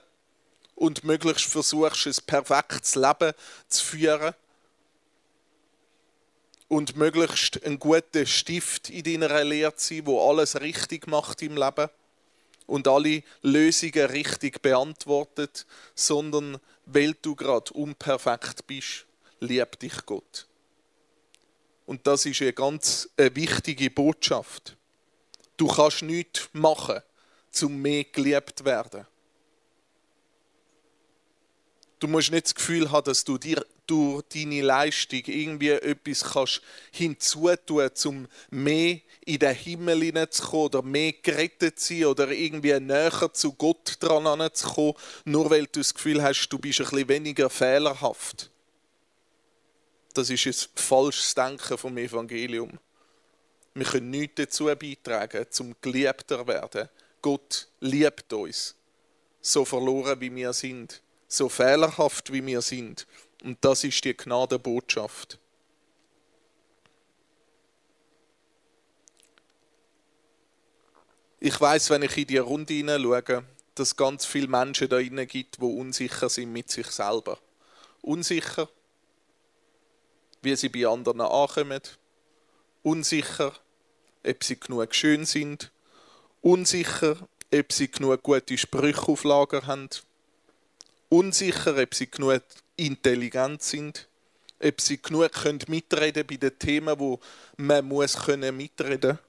und 0.81 1.03
möglichst 1.03 1.45
versuchst, 1.45 2.07
ein 2.07 2.25
perfektes 2.25 2.95
Leben 2.95 3.33
zu 3.67 3.85
führen, 3.85 4.33
und 6.69 6.95
möglichst 6.95 7.63
ein 7.65 7.77
guter 7.77 8.25
Stift 8.25 8.89
in 8.89 9.03
deiner 9.03 9.43
Lehre 9.43 9.75
zu 9.75 9.93
sein, 9.93 10.05
wo 10.07 10.27
alles 10.27 10.59
richtig 10.59 11.05
macht 11.05 11.43
im 11.43 11.55
Leben 11.55 11.89
und 12.65 12.87
alle 12.87 13.23
Lösungen 13.43 14.05
richtig 14.05 14.61
beantwortet, 14.61 15.67
sondern 15.93 16.57
weil 16.85 17.13
du 17.21 17.35
gerade 17.35 17.73
unperfekt 17.73 18.65
bist, 18.65 19.05
liebt 19.39 19.81
dich 19.83 20.05
Gott. 20.05 20.47
Und 21.85 22.07
das 22.07 22.25
ist 22.25 22.41
eine 22.41 22.53
ganz 22.53 23.07
eine 23.17 23.35
wichtige 23.35 23.91
Botschaft. 23.91 24.77
Du 25.57 25.67
kannst 25.67 26.01
nichts 26.01 26.49
machen, 26.53 27.01
um 27.61 27.81
mehr 27.81 28.05
geliebt 28.05 28.63
werden. 28.63 29.05
Du 32.01 32.07
musst 32.07 32.31
nicht 32.31 32.47
das 32.47 32.55
Gefühl 32.55 32.91
haben, 32.91 33.05
dass 33.05 33.23
du 33.23 33.37
dir 33.37 33.63
durch 33.85 34.23
deine 34.33 34.61
Leistung 34.61 35.21
irgendwie 35.23 35.69
etwas 35.69 36.23
kannst 36.23 36.61
hinzutun, 36.91 37.91
um 38.05 38.27
mehr 38.49 39.01
in 39.23 39.37
den 39.37 39.53
Himmel 39.53 40.01
hineinzukommen 40.01 40.65
oder 40.65 40.81
mehr 40.81 41.13
gerettet 41.13 41.79
zu 41.79 41.93
sein 41.93 42.05
oder 42.05 42.31
irgendwie 42.31 42.79
näher 42.79 43.29
zu 43.33 43.53
Gott 43.53 43.97
dran 43.99 44.49
zu 44.51 44.67
kommen, 44.67 44.93
nur 45.25 45.51
weil 45.51 45.67
du 45.67 45.79
das 45.79 45.93
Gefühl 45.93 46.23
hast, 46.23 46.49
du 46.49 46.57
bist 46.57 46.81
ein 46.81 46.89
bisschen 46.89 47.07
weniger 47.07 47.51
fehlerhaft. 47.51 48.49
Das 50.15 50.31
ist 50.31 50.47
ein 50.47 50.81
falsches 50.81 51.35
Denken 51.35 51.77
vom 51.77 51.95
Evangelium. 51.99 52.79
Wir 53.75 53.85
können 53.85 54.09
nichts 54.09 54.35
dazu 54.37 54.65
beitragen, 54.65 55.45
zum 55.51 55.75
geliebter 55.79 56.47
werden. 56.47 56.89
Gott 57.21 57.67
liebt 57.79 58.33
uns, 58.33 58.75
so 59.39 59.63
verloren 59.65 60.19
wie 60.19 60.35
wir 60.35 60.51
sind, 60.51 60.99
so 61.33 61.49
fehlerhaft 61.49 62.31
wie 62.31 62.45
wir 62.45 62.61
sind. 62.61 63.07
Und 63.43 63.57
das 63.61 63.83
ist 63.83 64.03
die 64.03 64.15
Gnadenbotschaft. 64.15 65.39
Ich 71.39 71.59
weiß, 71.59 71.89
wenn 71.89 72.03
ich 72.03 72.15
in 72.17 72.27
die 72.27 72.37
Runde 72.37 72.73
hineinschaue, 72.73 73.43
dass 73.73 73.87
es 73.87 73.95
ganz 73.95 74.25
viele 74.25 74.47
Menschen 74.47 74.89
da 74.89 74.97
drinnen 74.97 75.27
gibt, 75.27 75.57
die 75.57 75.65
unsicher 75.65 76.29
sind 76.29 76.53
mit 76.53 76.69
sich 76.69 76.87
selber. 76.87 77.39
Unsicher, 78.01 78.69
wie 80.43 80.55
sie 80.55 80.69
bei 80.69 80.85
anderen 80.85 81.21
ankommen. 81.21 81.81
Unsicher, 82.83 83.53
ob 84.23 84.43
sie 84.43 84.59
genug 84.59 84.93
schön 84.93 85.25
sind. 85.25 85.71
Unsicher, 86.41 87.17
ob 87.53 87.71
sie 87.71 87.89
genug 87.89 88.21
gute 88.21 88.57
Sprüche 88.57 89.07
auf 89.07 89.23
Lager 89.23 89.65
haben. 89.65 89.89
Unsicher, 91.13 91.75
ob 91.77 91.93
sie 91.93 92.09
genug 92.09 92.41
intelligent 92.77 93.61
sind, 93.61 94.07
ob 94.63 94.79
sie 94.79 95.01
genug 95.01 95.33
können 95.33 95.59
mitreden 95.67 96.25
bei 96.25 96.37
den 96.37 96.57
Themen, 96.57 96.97
wo 96.97 97.19
man 97.57 97.83
muss 97.83 98.17
können 98.17 98.55
mitreden. 98.55 99.19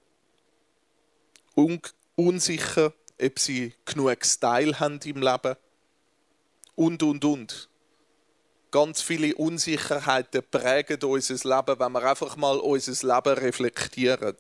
Un 1.57 1.81
unsicher, 2.15 2.93
ob 3.21 3.37
sie 3.37 3.75
genug 3.85 4.25
Style 4.25 4.79
haben 4.79 5.01
im 5.05 5.23
Leben 5.23 5.57
und 6.77 7.03
und 7.03 7.25
und. 7.25 7.69
Ganz 8.71 9.03
viele 9.03 9.35
Unsicherheiten 9.35 10.45
prägen 10.49 11.03
unser 11.03 11.35
Leben, 11.35 11.81
wenn 11.81 11.93
wir 11.93 12.05
einfach 12.05 12.37
mal 12.37 12.59
unser 12.59 13.15
Leben 13.15 13.39
reflektieren. 13.39 14.37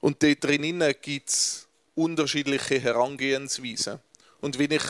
Und 0.00 0.22
dort 0.22 0.42
drinnen 0.44 0.94
gibt 1.00 1.28
es 1.28 1.68
unterschiedliche 1.94 2.80
Herangehensweisen. 2.80 4.00
Und 4.40 4.58
wie 4.58 4.64
ich 4.74 4.82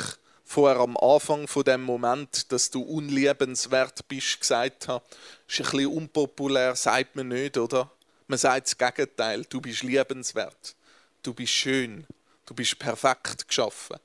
vorher 0.45 0.81
am 0.81 0.97
Anfang 0.97 1.47
von 1.47 1.65
dem 1.65 1.83
Moment, 1.83 2.51
dass 2.53 2.71
du 2.71 2.83
unliebenswert 2.83 4.07
bist, 4.09 4.41
gesagt 4.41 4.89
habe, 4.89 5.05
ist 5.49 5.61
ein 5.61 5.65
bisschen 5.65 5.87
unpopulär, 5.87 6.75
sagt 6.77 7.17
man 7.17 7.29
nicht, 7.29 7.57
oder? 7.57 7.91
Man 8.27 8.39
sagt 8.39 8.67
das 8.67 8.79
Gegenteil. 8.79 9.45
Du 9.49 9.61
bist 9.61 9.83
liebenswert. 9.83 10.77
Du 11.23 11.35
bist 11.35 11.53
schön. 11.53 12.07
Du 12.47 12.55
bist 12.55 12.79
perfekt 12.79 13.49
geschaffen. 13.49 13.97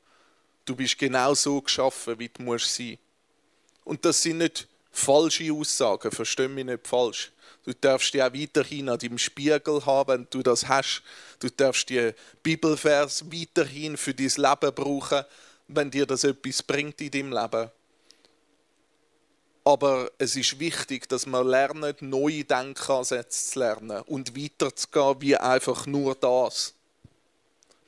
Du 0.66 0.76
bist 0.76 0.98
genau 0.98 1.36
so 1.36 1.62
geschaffen, 1.62 2.18
wie 2.18 2.30
du 2.30 2.42
musst 2.42 2.74
sein. 2.74 2.98
Und 3.84 4.04
das 4.04 4.24
sind 4.24 4.40
nicht 4.40 4.68
falsche 4.92 5.54
Aussagen, 5.54 6.12
versteh 6.12 6.48
mich 6.48 6.66
nicht 6.66 6.88
falsch. 6.88 7.32
Du 7.66 7.74
darfst 7.74 8.14
die 8.14 8.22
auch 8.22 8.32
weiterhin 8.32 8.90
an 8.90 9.00
deinem 9.00 9.18
Spiegel 9.18 9.84
haben, 9.86 10.08
wenn 10.08 10.28
du 10.30 10.44
das 10.44 10.68
hast. 10.68 11.02
Du 11.40 11.50
darfst 11.50 11.90
die 11.90 12.14
Bibelvers 12.44 13.26
weiterhin 13.32 13.98
für 13.98 14.14
dein 14.14 14.28
Leben 14.28 14.76
brauchen, 14.76 15.24
wenn 15.68 15.90
dir 15.90 16.06
das 16.06 16.24
etwas 16.24 16.62
bringt 16.62 17.02
in 17.02 17.10
deinem 17.10 17.34
Leben. 17.34 17.72
Aber 19.64 20.12
es 20.20 20.36
ist 20.36 20.60
wichtig, 20.60 21.10
dass 21.10 21.26
man 21.26 21.48
lernt, 21.48 22.04
neue 22.04 22.44
Denkansätze 22.44 23.52
zu 23.52 23.60
lernen 23.60 24.02
und 24.04 24.38
weiterzugehen 24.38 25.22
wie 25.22 25.36
einfach 25.36 25.88
nur 25.88 26.14
das. 26.14 26.76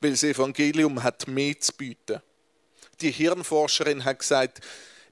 Weil 0.00 0.10
das 0.10 0.24
Evangelium 0.24 1.00
hat 1.00 1.28
mehr 1.28 1.58
zu 1.60 1.72
bieten. 1.72 2.20
Die 3.00 3.12
Hirnforscherin 3.12 4.04
hat 4.04 4.18
gesagt, 4.18 4.60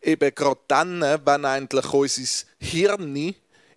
eben 0.03 0.35
gerade 0.35 0.61
dann, 0.67 1.03
wenn 1.03 1.45
eigentlich 1.45 1.93
unser 1.93 2.47
Hirn 2.59 3.13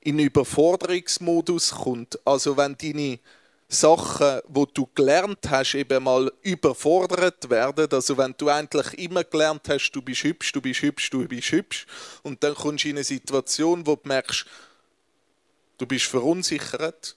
in 0.02 0.20
Überforderungsmodus 0.20 1.72
kommt, 1.72 2.20
also 2.26 2.56
wenn 2.58 2.78
deine 2.78 3.20
Sachen, 3.72 4.42
wo 4.48 4.66
du 4.66 4.90
gelernt 4.96 5.48
hast, 5.48 5.76
eben 5.76 6.04
mal 6.04 6.32
überfordert 6.42 7.52
werden. 7.52 7.88
Also 7.92 8.18
wenn 8.18 8.34
du 8.36 8.50
eigentlich 8.50 8.98
immer 8.98 9.24
gelernt 9.24 9.70
hast, 9.70 9.92
du 9.92 10.02
bist 10.02 10.24
hübsch, 10.24 10.52
du 10.52 10.60
bist 10.60 10.82
hübsch, 10.82 11.10
du 11.12 11.28
bist 11.28 11.52
hübsch, 11.52 11.86
und 12.24 12.44
dann 12.44 12.56
kommst 12.56 12.84
du 12.84 12.90
in 12.90 12.96
eine 12.96 13.04
Situation, 13.04 13.86
wo 13.86 13.96
du 13.96 14.08
merkst, 14.08 14.46
du 15.78 15.86
bist 15.86 16.06
verunsichert, 16.06 17.16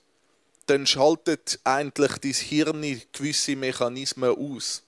dann 0.67 0.87
schaltet 0.87 1.59
eigentlich 1.65 2.19
dein 2.19 2.33
Hirn 2.33 3.03
gewisse 3.12 3.57
Mechanismen 3.57 4.37
aus. 4.37 4.83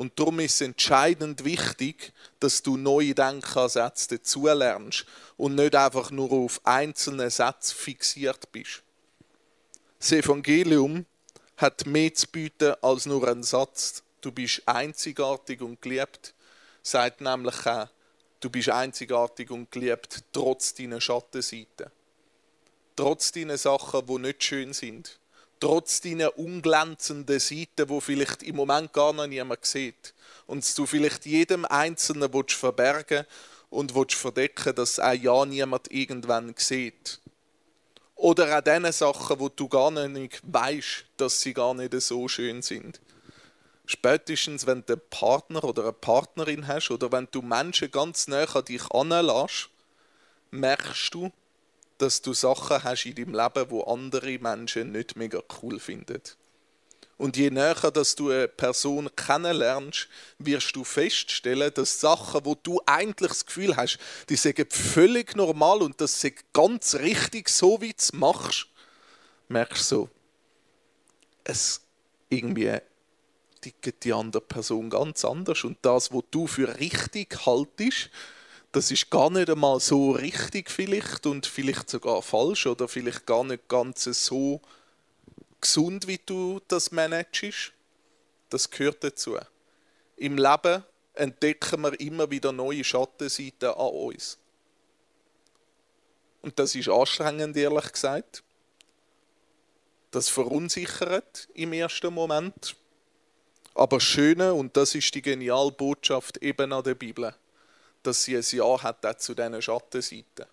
Und 0.00 0.18
darum 0.18 0.40
ist 0.40 0.54
es 0.54 0.60
entscheidend 0.62 1.44
wichtig, 1.44 2.14
dass 2.38 2.62
du 2.62 2.78
neue 2.78 3.14
Denkansätze 3.14 4.16
dazulernst 4.16 5.04
und 5.36 5.56
nicht 5.56 5.76
einfach 5.76 6.10
nur 6.10 6.32
auf 6.32 6.58
einzelne 6.64 7.28
Sätze 7.28 7.74
fixiert 7.74 8.50
bist. 8.50 8.82
Das 9.98 10.12
Evangelium 10.12 11.04
hat 11.58 11.84
mehr 11.84 12.14
zu 12.14 12.26
bieten 12.28 12.76
als 12.80 13.04
nur 13.04 13.28
ein 13.28 13.42
Satz. 13.42 14.02
Du 14.22 14.32
bist 14.32 14.62
einzigartig 14.64 15.60
und 15.60 15.82
geliebt, 15.82 16.32
sagt 16.82 17.20
nämlich 17.20 17.66
auch, 17.66 17.88
du 18.40 18.48
bist 18.48 18.70
einzigartig 18.70 19.50
und 19.50 19.70
geliebt, 19.70 20.24
trotz 20.32 20.72
deiner 20.72 21.02
Schattenseiten. 21.02 21.90
Trotz 22.96 23.32
deiner 23.32 23.58
Sachen, 23.58 24.06
die 24.06 24.18
nicht 24.18 24.44
schön 24.44 24.72
sind. 24.72 25.19
Trotz 25.60 26.00
deiner 26.00 26.38
unglänzenden 26.38 27.38
Seiten, 27.38 27.88
wo 27.88 28.00
vielleicht 28.00 28.42
im 28.42 28.56
Moment 28.56 28.92
gar 28.94 29.12
noch 29.12 29.26
niemand 29.26 29.64
sieht. 29.64 30.14
Und 30.46 30.66
du 30.76 30.86
vielleicht 30.86 31.26
jedem 31.26 31.66
Einzelnen 31.66 32.32
willst 32.32 32.54
verbergen 32.54 33.26
und 33.68 33.94
willst 33.94 34.16
verdecken, 34.16 34.74
dass 34.74 34.98
auch 34.98 35.12
ja 35.12 35.44
niemand 35.44 35.92
irgendwann 35.92 36.54
sieht. 36.56 37.20
Oder 38.16 38.58
auch 38.58 38.62
diesen 38.62 38.92
Sachen, 38.92 39.38
wo 39.38 39.48
du 39.48 39.68
gar 39.68 39.90
nicht 39.90 40.40
weißt, 40.42 41.04
dass 41.16 41.40
sie 41.40 41.54
gar 41.54 41.74
nicht 41.74 41.92
so 42.00 42.26
schön 42.26 42.62
sind. 42.62 43.00
Spätestens, 43.86 44.66
wenn 44.66 44.84
du 44.86 44.92
einen 44.94 45.02
Partner 45.10 45.64
oder 45.64 45.82
eine 45.84 45.92
Partnerin 45.92 46.66
hast 46.66 46.90
oder 46.90 47.10
wenn 47.12 47.28
du 47.30 47.42
Menschen 47.42 47.90
ganz 47.90 48.28
nah 48.28 48.44
an 48.44 48.64
dich 48.64 48.90
anlässt, 48.90 49.70
merkst 50.50 51.14
du, 51.14 51.32
dass 52.00 52.22
du 52.22 52.32
Sachen 52.32 52.82
hast 52.82 53.06
in 53.06 53.14
deinem 53.14 53.34
Leben, 53.34 53.70
wo 53.70 53.82
andere 53.82 54.38
Menschen 54.38 54.92
nicht 54.92 55.16
mega 55.16 55.40
cool 55.62 55.78
finden. 55.78 56.22
Und 57.16 57.36
je 57.36 57.50
näher 57.50 57.90
dass 57.90 58.14
du 58.14 58.30
eine 58.30 58.48
Person 58.48 59.10
kennenlernst, 59.14 60.08
wirst 60.38 60.74
du 60.74 60.84
feststellen, 60.84 61.70
dass 61.74 62.00
Sachen, 62.00 62.46
wo 62.46 62.54
du 62.54 62.80
eigentlich 62.86 63.32
das 63.32 63.44
Gefühl 63.44 63.76
hast, 63.76 63.98
die 64.30 64.36
sind 64.36 64.72
völlig 64.72 65.36
normal 65.36 65.82
und 65.82 66.00
das 66.00 66.24
ist 66.24 66.52
ganz 66.54 66.94
richtig, 66.94 67.50
so 67.50 67.80
wie 67.82 67.90
du 67.90 67.96
es 67.98 68.14
machst, 68.14 68.68
merkst 69.48 69.92
du 69.92 69.96
so, 69.96 70.08
es 71.44 71.82
irgendwie 72.30 72.78
tickt 73.60 74.04
die 74.04 74.12
andere 74.12 74.42
Person 74.42 74.88
ganz 74.88 75.24
anders. 75.24 75.64
Und 75.64 75.78
das, 75.82 76.12
was 76.12 76.22
du 76.30 76.46
für 76.46 76.78
richtig 76.78 77.44
haltest, 77.44 78.10
das 78.72 78.90
ist 78.90 79.10
gar 79.10 79.30
nicht 79.30 79.50
einmal 79.50 79.80
so 79.80 80.12
richtig 80.12 80.70
vielleicht 80.70 81.26
und 81.26 81.46
vielleicht 81.46 81.90
sogar 81.90 82.22
falsch 82.22 82.66
oder 82.66 82.86
vielleicht 82.86 83.26
gar 83.26 83.42
nicht 83.42 83.68
ganz 83.68 84.04
so 84.04 84.60
gesund, 85.60 86.06
wie 86.06 86.20
du 86.24 86.60
das 86.68 86.92
managst. 86.92 87.72
Das 88.48 88.70
gehört 88.70 89.02
dazu. 89.02 89.36
Im 90.16 90.36
Leben 90.36 90.84
entdecken 91.14 91.82
wir 91.82 91.98
immer 91.98 92.30
wieder 92.30 92.52
neue 92.52 92.84
Schattenseiten 92.84 93.70
an 93.70 93.88
uns. 93.88 94.38
Und 96.42 96.58
das 96.58 96.74
ist 96.74 96.88
anstrengend, 96.88 97.56
ehrlich 97.56 97.92
gesagt. 97.92 98.42
Das 100.10 100.28
verunsichert 100.28 101.48
im 101.54 101.72
ersten 101.72 102.12
Moment. 102.12 102.76
Aber 103.74 104.00
Schöne, 104.00 104.54
und 104.54 104.76
das 104.76 104.94
ist 104.94 105.14
die 105.14 105.22
geniale 105.22 105.70
Botschaft 105.70 106.38
eben 106.38 106.72
an 106.72 106.82
der 106.82 106.94
Bibel, 106.94 107.34
dass 108.02 108.24
sie 108.24 108.36
ein 108.36 108.44
Ja 108.50 108.82
hat 108.82 109.04
auch 109.04 109.14
zu 109.14 109.34
diesen 109.34 109.60
Schattenseiten. 109.60 110.46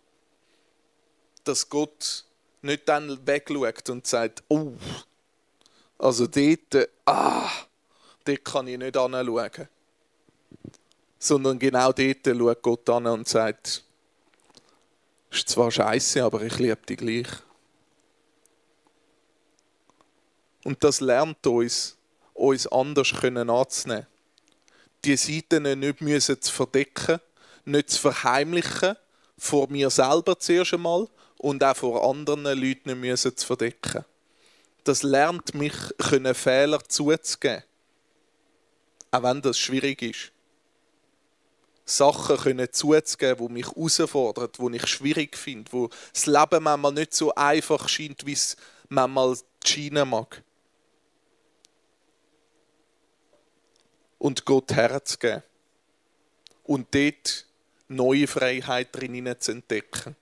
Dass 1.43 1.69
Gott 1.69 2.25
nicht 2.62 2.88
dann 2.89 3.25
wegschaut 3.25 3.89
und 3.89 4.05
sagt, 4.05 4.43
oh, 4.49 4.73
also 5.97 6.27
dort, 6.27 6.89
ah, 7.05 7.49
dort 8.25 8.45
kann 8.45 8.67
ich 8.67 8.77
nicht 8.77 8.97
anschauen. 8.97 9.67
Sondern 11.19 11.57
genau 11.57 11.91
dort 11.91 12.25
schaut 12.25 12.62
Gott 12.62 12.89
an 12.89 13.07
und 13.07 13.27
sagt, 13.27 13.83
ist 15.31 15.49
zwar 15.49 15.71
scheiße, 15.71 16.23
aber 16.23 16.41
ich 16.41 16.57
liebe 16.60 16.86
dich 16.86 16.97
gleich. 16.97 17.27
Und 20.63 20.83
das 20.83 20.99
lernt 20.99 21.45
uns, 21.47 21.97
uns 22.33 22.67
anders 22.67 23.13
anzunehmen. 23.13 24.07
Die 25.05 25.15
Seiten 25.15 25.79
nicht 25.79 26.01
müssen 26.01 26.41
zu 26.41 26.51
verdecken, 26.51 27.19
nicht 27.67 27.89
zu 27.89 27.99
verheimlichen, 27.99 28.95
vor 29.38 29.69
mir 29.69 29.89
selber 29.89 30.39
zuerst 30.39 30.73
einmal 30.73 31.08
und 31.38 31.63
auch 31.63 31.75
vor 31.75 32.10
anderen 32.10 32.43
Leuten 32.43 32.99
nicht 32.99 33.39
zu 33.39 33.45
verdecken. 33.45 34.06
Das 34.84 35.03
lernt 35.03 35.53
mich, 35.53 35.73
können 35.97 36.34
Fehler 36.34 36.84
zuzugeben. 36.88 37.63
Auch 39.12 39.23
wenn 39.23 39.41
das 39.41 39.60
schwierig 39.60 40.01
ist. 40.01 40.32
Sachen 41.86 42.38
können 42.38 42.71
zuzugeben, 42.71 43.47
die 43.47 43.53
mich 43.53 43.67
herausfordern, 43.67 44.49
die 44.58 44.77
ich 44.77 44.88
schwierig 44.88 45.38
finde, 45.38 45.71
wo 45.71 45.89
das 46.13 46.25
Leben 46.25 46.63
manchmal 46.63 46.93
nicht 46.93 47.13
so 47.13 47.34
einfach 47.36 47.88
scheint, 47.88 48.25
wie 48.25 48.34
es 48.34 48.58
manchmal 48.89 49.38
scheinen 49.65 50.10
mag. 50.10 50.43
Und 54.17 54.45
Gott 54.45 54.73
herzugeben. 54.73 55.43
Und 56.63 56.93
dort 56.93 57.46
neue 57.88 58.28
Freiheit 58.28 58.89
drin 58.91 59.36
zu 59.39 59.52
entdecken. 59.52 60.15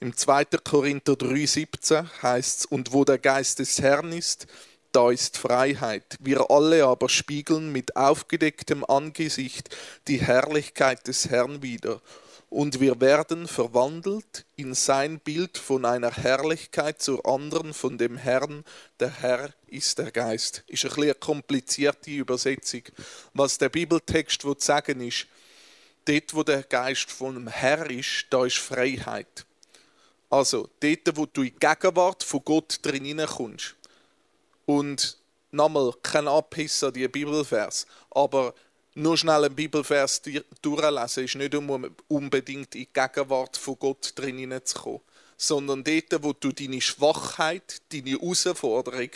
Im 0.00 0.16
2. 0.16 0.44
Korinther 0.62 1.14
3,17 1.14 2.22
heißt 2.22 2.60
es: 2.60 2.66
Und 2.66 2.92
wo 2.92 3.04
der 3.04 3.18
Geist 3.18 3.58
des 3.60 3.80
Herrn 3.80 4.12
ist, 4.12 4.46
da 4.92 5.10
ist 5.10 5.36
Freiheit. 5.36 6.16
Wir 6.20 6.50
alle 6.50 6.86
aber 6.86 7.08
spiegeln 7.08 7.70
mit 7.72 7.96
aufgedecktem 7.96 8.84
Angesicht 8.84 9.74
die 10.08 10.20
Herrlichkeit 10.20 11.06
des 11.06 11.28
Herrn 11.28 11.62
wider. 11.62 12.00
Und 12.48 12.80
wir 12.80 13.00
werden 13.00 13.48
verwandelt 13.48 14.46
in 14.54 14.72
sein 14.72 15.18
Bild 15.18 15.58
von 15.58 15.84
einer 15.84 16.12
Herrlichkeit 16.12 17.02
zur 17.02 17.26
anderen 17.26 17.74
von 17.74 17.98
dem 17.98 18.16
Herrn. 18.16 18.64
Der 19.00 19.10
Herr 19.20 19.50
ist 19.66 19.98
der 19.98 20.12
Geist. 20.12 20.62
Ist 20.66 20.84
ein 20.84 20.90
bisschen 20.90 21.02
eine 21.04 21.14
komplizierte 21.14 22.10
Übersetzung. 22.10 22.82
Was 23.34 23.58
der 23.58 23.68
Bibeltext 23.68 24.46
sagen 24.60 25.00
ist, 25.00 25.26
dort, 26.06 26.34
wo 26.34 26.42
der 26.42 26.62
Geist 26.62 27.10
vom 27.10 27.46
Herr 27.48 27.90
ist, 27.90 28.26
da 28.30 28.46
ist 28.46 28.58
Freiheit. 28.58 29.44
Also, 30.30 30.68
dort, 30.80 31.16
wo 31.16 31.26
du 31.26 31.42
in 31.42 31.52
die 31.52 31.58
Gegenwart 31.58 32.22
von 32.22 32.42
Gott 32.44 32.78
drin 32.82 33.24
kommst. 33.26 33.74
Und 34.64 35.18
nochmal, 35.52 35.92
kein 36.02 36.26
Abhiss 36.26 36.82
an 36.82 36.92
die 36.92 37.06
Bibelvers, 37.06 37.86
aber 38.10 38.54
nur 38.94 39.16
schnell 39.16 39.44
einen 39.44 39.54
Bibelvers 39.54 40.22
durchlesen 40.62 41.24
ist 41.24 41.34
nicht 41.34 41.54
um 41.54 41.94
unbedingt 42.08 42.74
in 42.74 42.80
die 42.80 42.88
Gegenwart 42.92 43.56
von 43.56 43.78
Gott 43.78 44.12
drin 44.16 44.60
zu 44.64 44.78
kommen, 44.78 45.00
sondern 45.36 45.84
dort, 45.84 46.22
wo 46.22 46.32
du 46.32 46.50
deine 46.50 46.80
Schwachheit, 46.80 47.82
deine 47.92 48.10
Herausforderung 48.10 49.10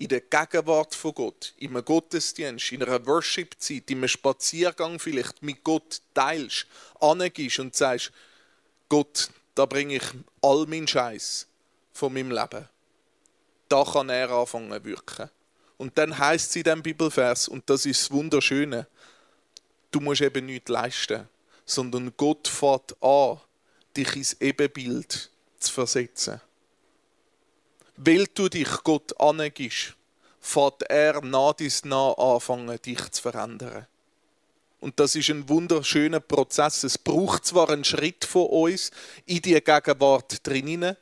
in 0.00 0.08
der 0.08 0.22
Gegenwart 0.22 0.94
von 0.94 1.12
Gott, 1.12 1.52
in 1.58 1.70
einem 1.70 1.84
Gottesdienst, 1.84 2.72
in 2.72 2.82
einer 2.82 3.04
Worship-Zeit, 3.06 3.90
in 3.90 3.98
einem 3.98 4.08
Spaziergang 4.08 4.98
vielleicht 4.98 5.42
mit 5.42 5.62
Gott 5.62 6.00
teilst, 6.14 6.66
angehst 7.00 7.58
und 7.58 7.76
sagst, 7.76 8.10
Gott, 8.88 9.28
da 9.54 9.66
bringe 9.66 9.96
ich 9.96 10.04
all 10.40 10.64
meinen 10.66 10.88
Scheiß 10.88 11.46
von 11.92 12.14
meinem 12.14 12.30
Leben. 12.30 12.66
Da 13.68 13.84
kann 13.84 14.08
er 14.08 14.30
anfangen 14.30 14.72
zu 14.72 14.84
wirken. 14.84 15.28
Und 15.76 15.98
dann 15.98 16.16
heißt 16.16 16.48
es 16.48 16.56
in 16.56 16.62
diesem 16.62 16.82
Bibelvers, 16.82 17.46
und 17.46 17.68
das 17.68 17.84
ist 17.84 18.00
das 18.00 18.10
Wunderschöne, 18.10 18.86
du 19.90 20.00
musst 20.00 20.22
eben 20.22 20.46
nichts 20.46 20.70
leisten, 20.70 21.28
sondern 21.66 22.14
Gott 22.16 22.48
fährt 22.48 22.96
an, 23.02 23.38
dich 23.94 24.16
ins 24.16 24.32
Ebenbild 24.40 25.30
zu 25.58 25.72
versetzen. 25.72 26.40
Weil 28.02 28.24
du 28.32 28.48
dich 28.48 28.82
Gott 28.82 29.20
angibst, 29.20 29.94
fährt 30.40 30.84
er 30.88 31.20
nach 31.20 31.52
dies 31.52 31.84
nach 31.84 32.16
anfangen, 32.16 32.80
dich 32.80 33.10
zu 33.10 33.20
verändern. 33.20 33.86
Und 34.80 34.98
das 34.98 35.16
ist 35.16 35.28
ein 35.28 35.46
wunderschöner 35.50 36.20
Prozess. 36.20 36.82
Es 36.82 36.96
braucht 36.96 37.44
zwar 37.44 37.68
einen 37.68 37.84
Schritt 37.84 38.24
von 38.24 38.46
uns 38.46 38.90
in 39.26 39.42
die 39.42 39.60
Gegenwart 39.60 40.46
drinnen, 40.46 40.96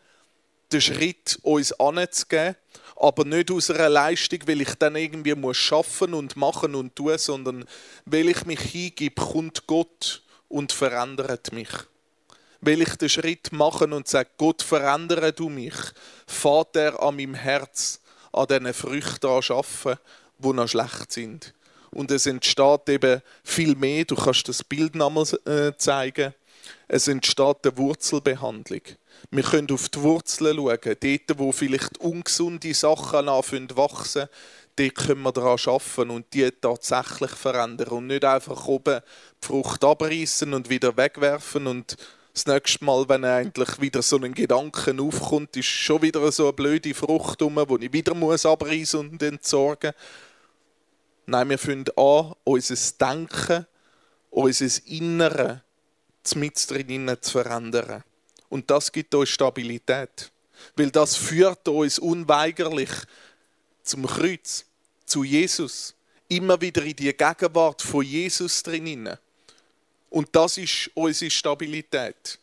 den 0.72 0.80
Schritt 0.80 1.38
uns 1.42 1.70
anzugeben, 1.72 2.56
aber 2.96 3.24
nicht 3.24 3.52
aus 3.52 3.70
einer 3.70 3.88
Leistung, 3.88 4.40
weil 4.46 4.62
ich 4.62 4.74
dann 4.74 4.96
irgendwie 4.96 5.36
muss 5.36 5.56
schaffen 5.56 6.14
und 6.14 6.36
machen 6.36 6.74
und 6.74 6.96
tun, 6.96 7.16
sondern 7.16 7.64
weil 8.06 8.28
ich 8.28 8.44
mich 8.44 8.60
hingebe, 8.60 9.22
kommt 9.22 9.68
Gott 9.68 10.24
und 10.48 10.72
verändert 10.72 11.52
mich. 11.52 11.68
Weil 12.60 12.82
ich 12.82 12.96
den 12.96 13.08
Schritt 13.08 13.52
machen 13.52 13.92
und 13.92 14.08
sage, 14.08 14.30
Gott, 14.36 14.62
verändere 14.62 15.32
du 15.32 15.48
mich, 15.48 15.74
fährt 16.26 16.76
er 16.76 17.00
an 17.02 17.16
meinem 17.16 17.34
Herz 17.34 18.00
an 18.32 18.46
diesen 18.46 18.74
Früchten 18.74 19.26
arbeiten, 19.26 20.00
die 20.38 20.52
noch 20.52 20.68
schlecht 20.68 21.12
sind. 21.12 21.54
Und 21.90 22.10
es 22.10 22.26
entsteht 22.26 22.88
eben 22.88 23.22
viel 23.42 23.74
mehr, 23.74 24.04
du 24.04 24.14
kannst 24.14 24.48
das 24.48 24.62
Bild 24.62 24.94
nochmal 24.94 25.24
äh, 25.46 25.76
zeigen, 25.76 26.34
es 26.86 27.08
entsteht 27.08 27.64
eine 27.64 27.78
Wurzelbehandlung. 27.78 28.82
Wir 29.30 29.42
können 29.42 29.70
auf 29.70 29.88
die 29.88 30.02
Wurzeln 30.02 30.56
schauen, 30.56 30.78
dort, 30.82 31.38
wo 31.38 31.52
vielleicht 31.52 31.98
ungesunde 31.98 32.74
Sachen 32.74 33.28
anfangen 33.28 33.76
wachsen, 33.76 34.28
dort 34.76 34.94
können 34.94 35.22
wir 35.22 35.32
daran 35.32 35.58
arbeiten 35.66 36.10
und 36.10 36.32
die 36.34 36.50
tatsächlich 36.50 37.30
verändern 37.30 37.88
und 37.88 38.06
nicht 38.08 38.24
einfach 38.24 38.66
oben 38.66 39.00
die 39.42 39.46
Frucht 39.46 39.84
abreißen 39.84 40.54
und 40.54 40.70
wieder 40.70 40.96
wegwerfen 40.96 41.66
und 41.66 41.96
das 42.38 42.54
nächste 42.54 42.84
Mal, 42.84 43.08
wenn 43.08 43.24
eigentlich 43.24 43.80
wieder 43.80 44.00
so 44.00 44.16
ein 44.16 44.32
Gedanken 44.32 45.00
aufkommt, 45.00 45.56
ist 45.56 45.66
schon 45.66 46.02
wieder 46.02 46.30
so 46.30 46.44
eine 46.44 46.52
blöde 46.52 46.94
Frucht 46.94 47.42
rum, 47.42 47.60
die 47.80 47.86
ich 47.86 47.92
wieder 47.92 48.14
muss 48.14 48.44
und 48.44 49.22
entsorgen 49.22 49.92
muss. 49.92 50.04
Nein, 51.26 51.50
wir 51.50 51.58
fangen 51.58 51.84
an, 51.96 52.32
unser 52.44 52.76
Denken, 53.00 53.66
unser 54.30 54.86
Innere 54.86 55.62
mit 56.36 56.70
drinnen 56.70 57.16
zu 57.20 57.32
verändern. 57.32 58.04
Und 58.48 58.70
das 58.70 58.92
gibt 58.92 59.14
uns 59.14 59.30
Stabilität. 59.30 60.30
Weil 60.76 60.90
das 60.90 61.16
führt 61.16 61.66
uns 61.68 61.98
unweigerlich 61.98 62.90
zum 63.82 64.06
Kreuz, 64.06 64.64
zu 65.04 65.24
Jesus. 65.24 65.94
Immer 66.28 66.60
wieder 66.60 66.82
in 66.82 66.96
die 66.96 67.12
Gegenwart 67.12 67.82
von 67.82 68.04
Jesus 68.04 68.62
drinnen. 68.62 69.18
Und 70.10 70.28
das 70.32 70.58
ist 70.58 70.90
unsere 70.94 71.30
Stabilität. 71.30 72.38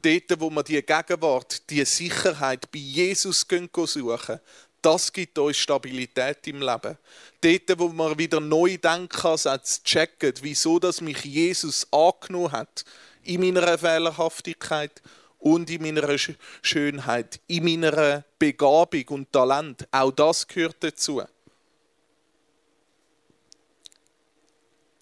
Dort, 0.00 0.40
wo 0.40 0.50
wir 0.50 0.62
die 0.62 0.82
Gegenwart, 0.82 1.68
die 1.70 1.84
Sicherheit 1.84 2.70
bei 2.70 2.78
Jesus 2.78 3.44
suchen, 3.84 4.40
das 4.80 5.12
gibt 5.12 5.36
uns 5.38 5.56
Stabilität 5.56 6.46
im 6.46 6.60
Leben. 6.60 6.96
Dort, 7.40 7.78
wo 7.78 7.88
wir 7.88 8.16
wieder 8.16 8.38
neu 8.38 8.76
Denkansätze 8.76 9.82
checken, 9.82 10.34
wieso 10.40 10.78
dass 10.78 11.00
mich 11.00 11.24
Jesus 11.24 11.86
angenommen 11.92 12.52
hat, 12.52 12.84
in 13.24 13.40
meiner 13.40 13.76
Fehlerhaftigkeit 13.76 15.02
und 15.40 15.68
in 15.70 15.82
meiner 15.82 16.16
Schönheit, 16.62 17.40
in 17.48 17.64
meiner 17.64 18.24
Begabung 18.38 19.04
und 19.08 19.32
Talent. 19.32 19.86
Auch 19.90 20.12
das 20.12 20.46
gehört 20.46 20.76
dazu. 20.80 21.22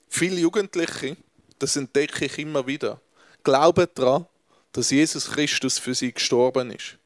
Viele 0.09 0.41
Jugendliche 0.41 1.17
das 1.59 1.77
entdecke 1.77 2.27
ich 2.27 2.39
immer 2.39 2.67
wieder, 2.67 3.01
glauben 3.43 3.87
daran, 3.95 4.27
dass 4.73 4.91
Jesus 4.91 5.31
Christus 5.31 5.79
für 5.79 5.95
sie 5.95 6.13
gestorben 6.13 6.71
ist. 6.71 6.99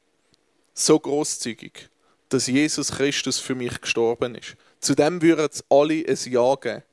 So 0.73 0.99
großzügig, 0.99 1.89
dass 2.29 2.47
Jesus 2.47 2.91
Christus 2.91 3.39
für 3.39 3.55
mich 3.55 3.79
gestorben 3.79 4.35
ist. 4.35 4.55
Zu 4.79 4.95
dem 4.95 5.21
würden 5.21 5.47
es 5.51 5.63
alle 5.69 6.05
ein 6.07 6.17
Ja 6.31 6.55
geben. 6.55 6.83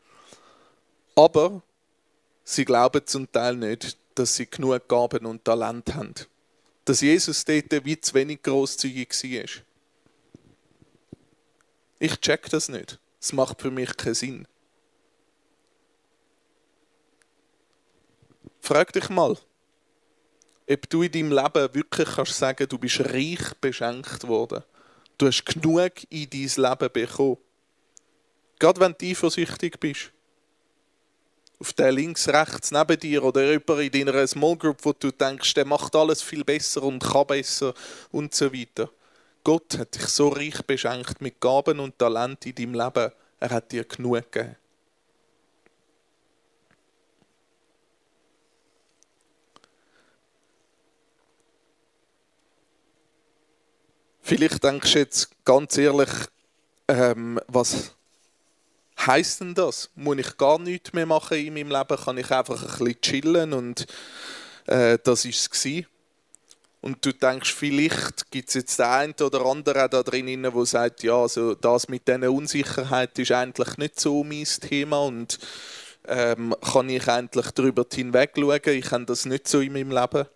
Aber 1.14 1.62
sie 2.44 2.64
glauben 2.64 3.06
zum 3.06 3.30
Teil 3.32 3.56
nicht, 3.56 3.96
dass 4.14 4.36
sie 4.36 4.46
genug 4.46 4.88
Gaben 4.88 5.26
und 5.26 5.44
Talent 5.44 5.94
haben. 5.94 6.14
Dass 6.84 7.00
Jesus 7.00 7.44
dort 7.44 7.84
wie 7.84 8.00
zu 8.00 8.14
wenig 8.14 8.42
großzügig 8.42 9.10
war. 9.10 9.62
Ich 12.00 12.20
check 12.20 12.48
das 12.50 12.68
nicht. 12.68 12.98
Es 13.20 13.32
macht 13.32 13.60
für 13.60 13.70
mich 13.70 13.96
keinen 13.96 14.14
Sinn. 14.14 14.48
Frag 18.68 18.92
dich 18.92 19.08
mal, 19.08 19.34
ob 20.70 20.90
du 20.90 21.02
in 21.02 21.10
deinem 21.10 21.32
Leben 21.32 21.74
wirklich 21.74 22.06
kannst 22.06 22.34
sagen, 22.34 22.68
du 22.68 22.76
bist 22.76 23.00
reich 23.00 23.54
beschenkt 23.62 24.28
worden. 24.28 24.62
Du 25.16 25.26
hast 25.26 25.42
genug 25.46 25.92
in 26.10 26.28
dein 26.28 26.40
Leben 26.54 26.92
bekommen. 26.92 27.38
Gerade 28.58 28.78
wenn 28.78 28.94
du 28.98 29.06
eifersüchtig 29.06 29.80
bist. 29.80 30.12
Auf 31.58 31.72
der 31.72 31.92
links, 31.92 32.28
rechts 32.28 32.70
neben 32.70 33.00
dir 33.00 33.24
oder 33.24 33.52
jemand 33.52 33.94
in 33.94 34.06
deiner 34.06 34.26
Small 34.26 34.58
Group, 34.58 34.84
wo 34.84 34.92
du 34.92 35.12
denkst, 35.12 35.54
der 35.54 35.64
macht 35.64 35.96
alles 35.96 36.20
viel 36.20 36.44
besser 36.44 36.82
und 36.82 37.02
kann 37.02 37.26
besser 37.26 37.72
und 38.12 38.34
so 38.34 38.52
weiter. 38.52 38.90
Gott 39.44 39.78
hat 39.78 39.94
dich 39.94 40.08
so 40.08 40.28
reich 40.28 40.60
beschenkt 40.60 41.22
mit 41.22 41.40
Gaben 41.40 41.80
und 41.80 41.98
Talent 41.98 42.44
in 42.44 42.54
deinem 42.54 42.74
Leben. 42.74 43.12
Er 43.40 43.48
hat 43.48 43.72
dir 43.72 43.84
genug 43.84 44.30
gegeben. 44.30 44.56
Vielleicht 54.28 54.62
denkst 54.62 54.92
du 54.92 54.98
jetzt 54.98 55.30
ganz 55.42 55.78
ehrlich, 55.78 56.10
ähm, 56.86 57.40
was 57.46 57.94
heißt 59.00 59.40
denn 59.40 59.54
das? 59.54 59.88
Muss 59.94 60.18
ich 60.18 60.36
gar 60.36 60.58
nichts 60.58 60.92
mehr 60.92 61.06
machen 61.06 61.38
in 61.38 61.54
meinem 61.54 61.70
Leben? 61.70 61.96
Kann 61.96 62.18
ich 62.18 62.30
einfach 62.30 62.62
ein 62.62 62.84
bisschen 62.84 63.00
chillen 63.00 63.54
und 63.54 63.86
äh, 64.66 64.98
das 65.02 65.24
war 65.24 65.30
es 65.30 65.86
Und 66.82 67.06
du 67.06 67.12
denkst, 67.14 67.54
vielleicht 67.54 68.30
gibt 68.30 68.50
es 68.50 68.54
jetzt 68.56 68.78
den 68.78 68.84
einen 68.84 69.14
oder 69.14 69.46
anderen 69.46 69.88
da 69.88 70.02
drin, 70.02 70.42
der 70.42 70.66
sagt, 70.66 71.02
ja, 71.04 71.16
also 71.16 71.54
das 71.54 71.88
mit 71.88 72.06
dieser 72.06 72.30
Unsicherheit 72.30 73.18
ist 73.18 73.32
eigentlich 73.32 73.78
nicht 73.78 73.98
so 73.98 74.22
mein 74.24 74.44
Thema 74.44 75.04
und 75.04 75.38
ähm, 76.06 76.54
kann 76.70 76.90
ich 76.90 77.08
eigentlich 77.08 77.50
darüber 77.52 77.86
hinweg 77.90 78.32
schauen, 78.36 78.60
ich 78.66 78.90
habe 78.90 79.06
das 79.06 79.24
nicht 79.24 79.48
so 79.48 79.60
in 79.60 79.72
meinem 79.72 79.90
Leben 79.90 80.26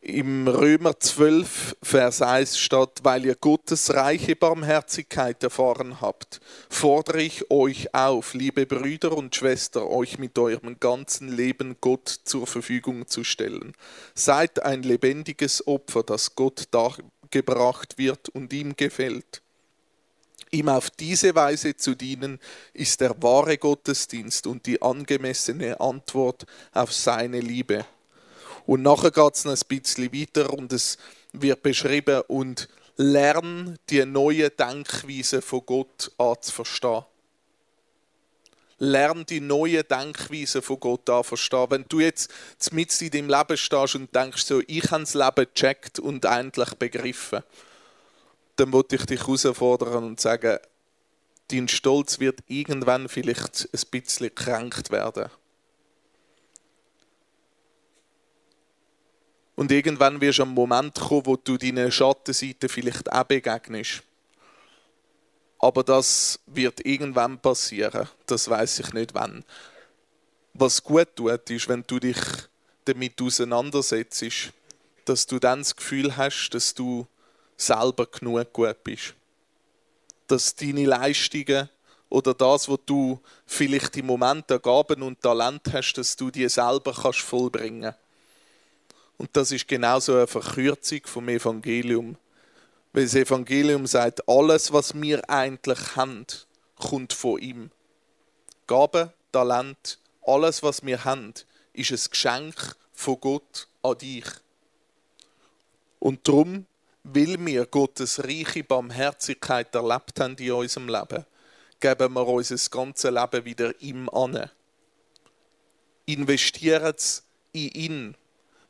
im 0.00 0.46
Römer 0.46 0.98
12, 0.98 1.76
Vers 1.82 2.22
1 2.22 2.58
steht, 2.58 3.00
weil 3.02 3.26
ihr 3.26 3.34
Gottes 3.34 3.92
reiche 3.92 4.36
Barmherzigkeit 4.36 5.42
erfahren 5.42 6.00
habt, 6.00 6.40
fordere 6.70 7.22
ich 7.22 7.50
euch 7.50 7.94
auf, 7.94 8.34
liebe 8.34 8.64
Brüder 8.64 9.16
und 9.16 9.34
Schwestern, 9.34 9.84
euch 9.84 10.18
mit 10.18 10.38
eurem 10.38 10.78
ganzen 10.78 11.28
Leben 11.28 11.76
Gott 11.80 12.08
zur 12.24 12.46
Verfügung 12.46 13.08
zu 13.08 13.24
stellen. 13.24 13.74
Seid 14.14 14.62
ein 14.62 14.82
lebendiges 14.82 15.66
Opfer, 15.66 16.02
das 16.04 16.36
Gott 16.36 16.68
dargebracht 16.70 17.98
wird 17.98 18.28
und 18.28 18.52
ihm 18.52 18.76
gefällt. 18.76 19.42
Ihm 20.50 20.68
auf 20.68 20.90
diese 20.90 21.34
Weise 21.34 21.76
zu 21.76 21.94
dienen, 21.94 22.38
ist 22.72 23.00
der 23.00 23.20
wahre 23.22 23.58
Gottesdienst 23.58 24.46
und 24.46 24.64
die 24.64 24.80
angemessene 24.80 25.78
Antwort 25.80 26.46
auf 26.72 26.92
seine 26.92 27.40
Liebe. 27.40 27.84
Und 28.68 28.82
nachher 28.82 29.10
geht 29.10 29.34
es 29.34 29.46
noch 29.46 29.56
ein 29.56 29.66
bisschen 29.66 30.12
weiter 30.12 30.52
und 30.52 30.74
es 30.74 30.98
wird 31.32 31.62
beschrieben 31.62 32.20
und 32.28 32.68
lern 32.98 33.78
die 33.88 34.04
neue 34.04 34.50
Denkweise 34.50 35.40
von 35.40 35.64
Gott 35.64 36.12
anzuverstehen. 36.18 37.04
Lern 38.76 39.24
die 39.24 39.40
neue 39.40 39.84
Denkweise 39.84 40.60
von 40.60 40.78
Gott 40.80 41.08
an 41.08 41.24
verstehen. 41.24 41.70
Wenn 41.70 41.86
du 41.88 42.00
jetzt 42.00 42.30
mit 42.70 43.00
in 43.00 43.10
deinem 43.10 43.30
Leben 43.30 43.56
stehst 43.56 43.94
und 43.94 44.14
denkst, 44.14 44.44
so, 44.44 44.60
ich 44.66 44.90
habe 44.90 45.04
das 45.04 45.14
Leben 45.14 45.46
gecheckt 45.54 45.98
und 45.98 46.26
endlich 46.26 46.74
begriffen, 46.74 47.42
dann 48.56 48.70
wollte 48.70 48.96
ich 48.96 49.06
dich 49.06 49.20
herausfordern 49.20 50.04
und 50.04 50.20
sagen, 50.20 50.58
dein 51.50 51.68
Stolz 51.68 52.20
wird 52.20 52.40
irgendwann 52.48 53.08
vielleicht 53.08 53.66
ein 53.72 53.90
bisschen 53.90 54.26
gekränkt 54.26 54.90
werden. 54.90 55.30
Und 59.58 59.72
irgendwann 59.72 60.20
wirst 60.20 60.38
du 60.38 60.44
am 60.44 60.54
Moment 60.54 60.94
kommen, 60.94 61.26
wo 61.26 61.34
du 61.34 61.56
deinen 61.56 61.90
Schattenseiten 61.90 62.68
vielleicht 62.68 63.10
auch 63.10 63.24
begegnest. 63.24 64.04
Aber 65.58 65.82
das 65.82 66.38
wird 66.46 66.86
irgendwann 66.86 67.40
passieren. 67.40 68.06
Das 68.26 68.48
weiß 68.48 68.78
ich 68.78 68.92
nicht 68.92 69.14
wann. 69.14 69.44
Was 70.54 70.80
gut 70.80 71.08
tut, 71.16 71.50
ist, 71.50 71.68
wenn 71.68 71.82
du 71.84 71.98
dich 71.98 72.18
damit 72.84 73.20
auseinandersetzt, 73.20 74.52
dass 75.04 75.26
du 75.26 75.40
dann 75.40 75.58
das 75.58 75.74
Gefühl 75.74 76.16
hast, 76.16 76.50
dass 76.50 76.72
du 76.72 77.08
selber 77.56 78.06
genug 78.06 78.52
gut 78.52 78.84
bist. 78.84 79.14
Dass 80.28 80.54
deine 80.54 80.86
Leistungen 80.86 81.68
oder 82.08 82.32
das, 82.32 82.68
was 82.68 82.78
du 82.86 83.20
vielleicht 83.44 83.96
im 83.96 84.06
Moment 84.06 84.52
an 84.52 84.62
Gaben 84.62 85.02
und 85.02 85.20
Talent 85.20 85.62
hast, 85.72 85.94
dass 85.94 86.14
du 86.14 86.30
die 86.30 86.48
selber 86.48 86.92
kannst 86.92 87.22
vollbringen. 87.22 87.92
Und 89.18 89.36
das 89.36 89.52
ist 89.52 89.68
genauso 89.68 90.14
eine 90.14 90.26
Verkürzung 90.26 91.00
vom 91.04 91.28
Evangelium. 91.28 92.16
Weil 92.92 93.04
das 93.04 93.14
Evangelium 93.14 93.86
sagt, 93.86 94.26
alles, 94.28 94.72
was 94.72 94.98
wir 94.98 95.28
eigentlich 95.28 95.96
haben, 95.96 96.26
kommt 96.76 97.12
von 97.12 97.40
ihm. 97.40 97.70
Gaben, 98.66 99.10
Talent, 99.32 99.98
alles, 100.24 100.62
was 100.62 100.84
wir 100.84 101.04
haben, 101.04 101.34
ist 101.72 101.90
ein 101.90 102.10
Geschenk 102.10 102.76
von 102.92 103.20
Gott 103.20 103.68
an 103.82 103.98
dich. 103.98 104.24
Und 105.98 106.26
darum, 106.26 106.66
weil 107.02 107.44
wir 107.44 107.66
Gottes 107.66 108.22
reiche 108.22 108.62
Barmherzigkeit 108.62 109.74
erlebt 109.74 110.20
haben 110.20 110.36
in 110.36 110.52
unserem 110.52 110.88
Leben, 110.88 111.24
geben 111.80 112.12
wir 112.14 112.26
unser 112.26 112.70
ganzes 112.70 113.10
Leben 113.10 113.44
wieder 113.44 113.80
ihm 113.80 114.08
an. 114.10 114.50
Investieren 116.06 116.94
es 116.96 117.24
in 117.52 117.68
ihn, 117.70 118.14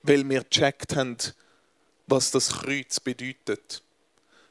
weil 0.02 0.28
wir 0.28 0.44
gecheckt 0.44 0.96
haben, 0.96 1.16
was 2.06 2.30
das 2.30 2.50
Kreuz 2.60 3.00
bedeutet. 3.00 3.82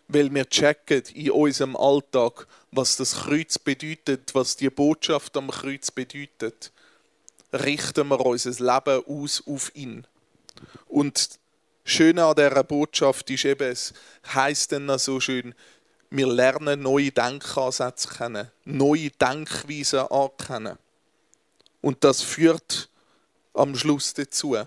Weil 0.07 0.33
wir 0.33 0.47
checken 0.49 1.03
in 1.13 1.31
unserem 1.31 1.75
Alltag, 1.75 2.47
was 2.71 2.95
das 2.95 3.15
Kreuz 3.15 3.59
bedeutet, 3.59 4.33
was 4.33 4.55
die 4.55 4.69
Botschaft 4.69 5.35
am 5.35 5.49
Kreuz 5.49 5.91
bedeutet, 5.91 6.71
richten 7.51 8.07
wir 8.07 8.25
unser 8.25 8.51
Leben 8.51 9.03
aus 9.05 9.43
auf 9.45 9.71
ihn. 9.75 10.05
Und 10.87 11.39
Schöne 11.89 12.25
an 12.25 12.35
dieser 12.35 12.65
Botschaft 12.65 13.29
ist 13.29 13.45
eben, 13.45 13.71
es 13.71 13.93
heisst 14.33 14.73
dann 14.73 14.99
so 14.99 15.21
schön, 15.21 15.55
wir 16.09 16.27
lernen 16.27 16.81
neue 16.81 17.11
Denkansätze 17.11 18.09
kennen, 18.09 18.51
neue 18.65 19.09
Denkweisen 19.11 20.01
ankennen. 20.01 20.77
Und 21.81 22.03
das 22.03 22.21
führt 22.21 22.89
am 23.53 23.73
Schluss 23.73 24.13
dazu, 24.13 24.57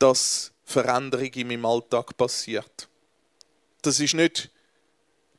dass 0.00 0.50
Veränderung 0.64 1.32
in 1.34 1.48
meinem 1.48 1.66
Alltag 1.66 2.16
passiert. 2.16 2.88
Das 3.82 4.00
ist 4.00 4.14
nicht 4.14 4.50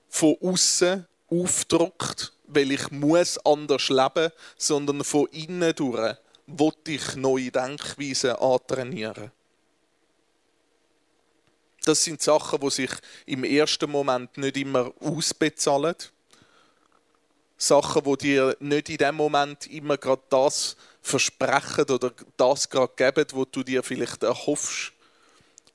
von 0.08 0.38
außen 0.41 1.06
aufgedruckt, 1.30 2.34
weil 2.47 2.71
ich 2.71 2.91
muss 2.91 3.38
anders 3.45 3.89
leben, 3.89 4.32
sondern 4.58 5.04
von 5.04 5.28
innen 5.28 5.74
durch 5.76 6.15
wollte 6.47 6.91
ich 6.91 7.15
neue 7.15 7.52
Denkweisen 7.52 8.32
antrainieren. 8.32 9.32
Das 11.84 12.04
sind 12.04 12.21
Sachen, 12.21 12.60
die 12.60 12.69
sich 12.69 12.91
im 13.26 13.43
ersten 13.43 13.89
Moment 13.89 14.38
nicht 14.38 14.58
immer 14.58 14.91
ausbezahlen. 15.00 15.95
Sachen, 17.58 18.04
die 18.04 18.17
dir 18.17 18.58
nicht 18.60 18.89
in 18.89 18.97
dem 18.97 19.15
Moment 19.15 19.67
immer 19.67 19.97
gerade 19.97 20.21
das 20.30 20.76
versprechen 21.01 21.85
oder 21.89 22.11
das 22.37 22.69
gerade 22.69 22.93
geben, 22.95 23.25
wo 23.31 23.45
du 23.45 23.63
dir 23.63 23.83
vielleicht 23.83 24.23
erhoffst. 24.23 24.93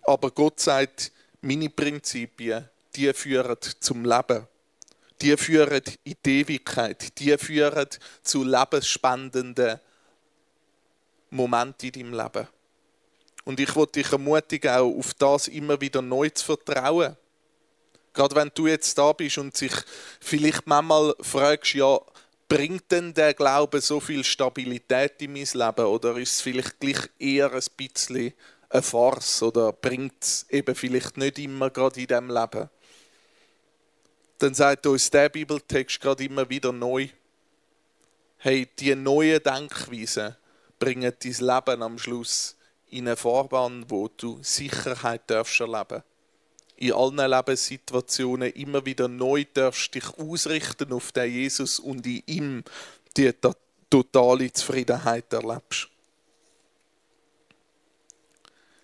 Aber 0.03 0.31
Gott 0.31 0.61
sagt, 0.61 1.13
meine 1.41 1.69
Prinzipien, 1.69 2.69
die 2.95 3.13
führen 3.13 3.57
zum 3.81 4.05
Leben. 4.05 4.47
Die 5.21 5.37
führen 5.37 5.83
in 6.05 6.17
die 6.25 6.41
Ewigkeit. 6.41 7.19
Die 7.19 7.37
führen 7.39 7.89
zu 8.23 8.45
lebensspendenden 8.45 9.81
Momenten 11.31 11.91
in 11.91 11.93
deinem 11.93 12.15
Leben. 12.15 12.49
Und 13.45 13.61
ich 13.61 13.75
wollte 13.77 14.03
dich 14.03 14.13
ermutigen, 14.13 14.71
auch 14.71 14.99
auf 14.99 15.15
das 15.15 15.49
immer 15.49 15.81
wieder 15.81 16.03
neu 16.03 16.29
zu 16.31 16.45
vertrauen. 16.45 17.17
Gerade 18.13 18.35
wenn 18.35 18.51
du 18.55 18.67
jetzt 18.67 18.97
da 18.99 19.13
bist 19.13 19.39
und 19.39 19.57
sich 19.57 19.73
vielleicht 20.21 20.67
manchmal 20.67 21.15
fragst, 21.21 21.75
ja, 21.75 22.01
bringt 22.49 22.91
denn 22.91 23.13
der 23.13 23.35
Glaube 23.35 23.81
so 23.81 24.01
viel 24.01 24.25
Stabilität 24.25 25.21
in 25.23 25.33
mein 25.33 25.47
Leben 25.53 25.87
oder 25.87 26.17
ist 26.17 26.35
es 26.35 26.41
vielleicht 26.41 26.79
gleich 26.79 27.09
eher 27.19 27.53
ein 27.53 27.63
bisschen 27.77 28.33
eine 28.69 28.83
Farce 28.83 29.43
oder 29.43 29.73
bringt 29.73 30.23
es 30.23 30.47
eben 30.51 30.75
vielleicht 30.75 31.17
nicht 31.17 31.39
immer 31.39 31.71
gerade 31.71 32.01
in 32.01 32.07
diesem 32.07 32.31
Leben? 32.31 32.69
Dann 34.39 34.55
sagt 34.55 34.87
uns 34.87 35.11
der 35.11 35.29
Bibeltext 35.29 36.01
gerade 36.01 36.25
immer 36.25 36.49
wieder 36.49 36.73
neu, 36.73 37.09
hey, 38.39 38.69
die 38.79 38.95
neuen 38.95 39.43
Denkweisen 39.43 40.37
bringen 40.79 41.13
dein 41.19 41.33
Leben 41.33 41.83
am 41.83 41.99
Schluss 41.99 42.57
in 42.89 43.09
eine 43.09 43.17
Fahrbahn, 43.17 43.85
wo 43.89 44.09
du 44.09 44.39
Sicherheit 44.43 45.23
darfst 45.27 45.61
erleben 45.61 46.03
in 46.77 46.93
allen 46.93 47.31
Lebenssituationen 47.31 48.53
immer 48.53 48.85
wieder 48.85 49.09
neu 49.09 49.45
darfst 49.53 49.95
dich 49.95 50.07
ausrichten 50.19 50.93
auf 50.93 51.13
den 51.13 51.33
Jesus 51.33 51.79
und 51.79 52.07
in 52.07 52.23
ihm 52.27 52.65
die 53.17 53.33
totale 53.89 54.53
Zufriedenheit 54.53 55.33
erlebst. 55.33 55.89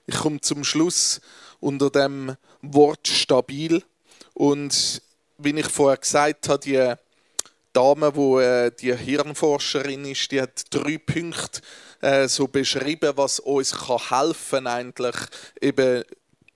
Ich 0.07 0.17
komme 0.17 0.41
zum 0.41 0.65
Schluss 0.65 1.21
unter 1.61 1.91
dem 1.91 2.37
Wort 2.63 3.07
stabil 3.07 3.83
und 4.35 5.03
wie 5.39 5.59
ich 5.59 5.69
vorher 5.69 5.99
gesagt 5.99 6.49
habe, 6.49 6.59
die 6.59 6.95
Dame, 7.73 8.15
wo 8.15 8.39
äh, 8.39 8.71
die 8.71 8.95
Hirnforscherin 8.95 10.05
ist, 10.05 10.31
die 10.31 10.43
hat 10.43 10.65
drei 10.71 10.99
Punkte 10.99 11.61
äh, 12.01 12.29
so 12.29 12.47
beschrieben, 12.47 13.13
was 13.17 13.39
uns 13.41 13.73
kann 13.73 14.09
helfen 14.09 14.67
eigentlich 14.67 15.17
eben 15.61 16.05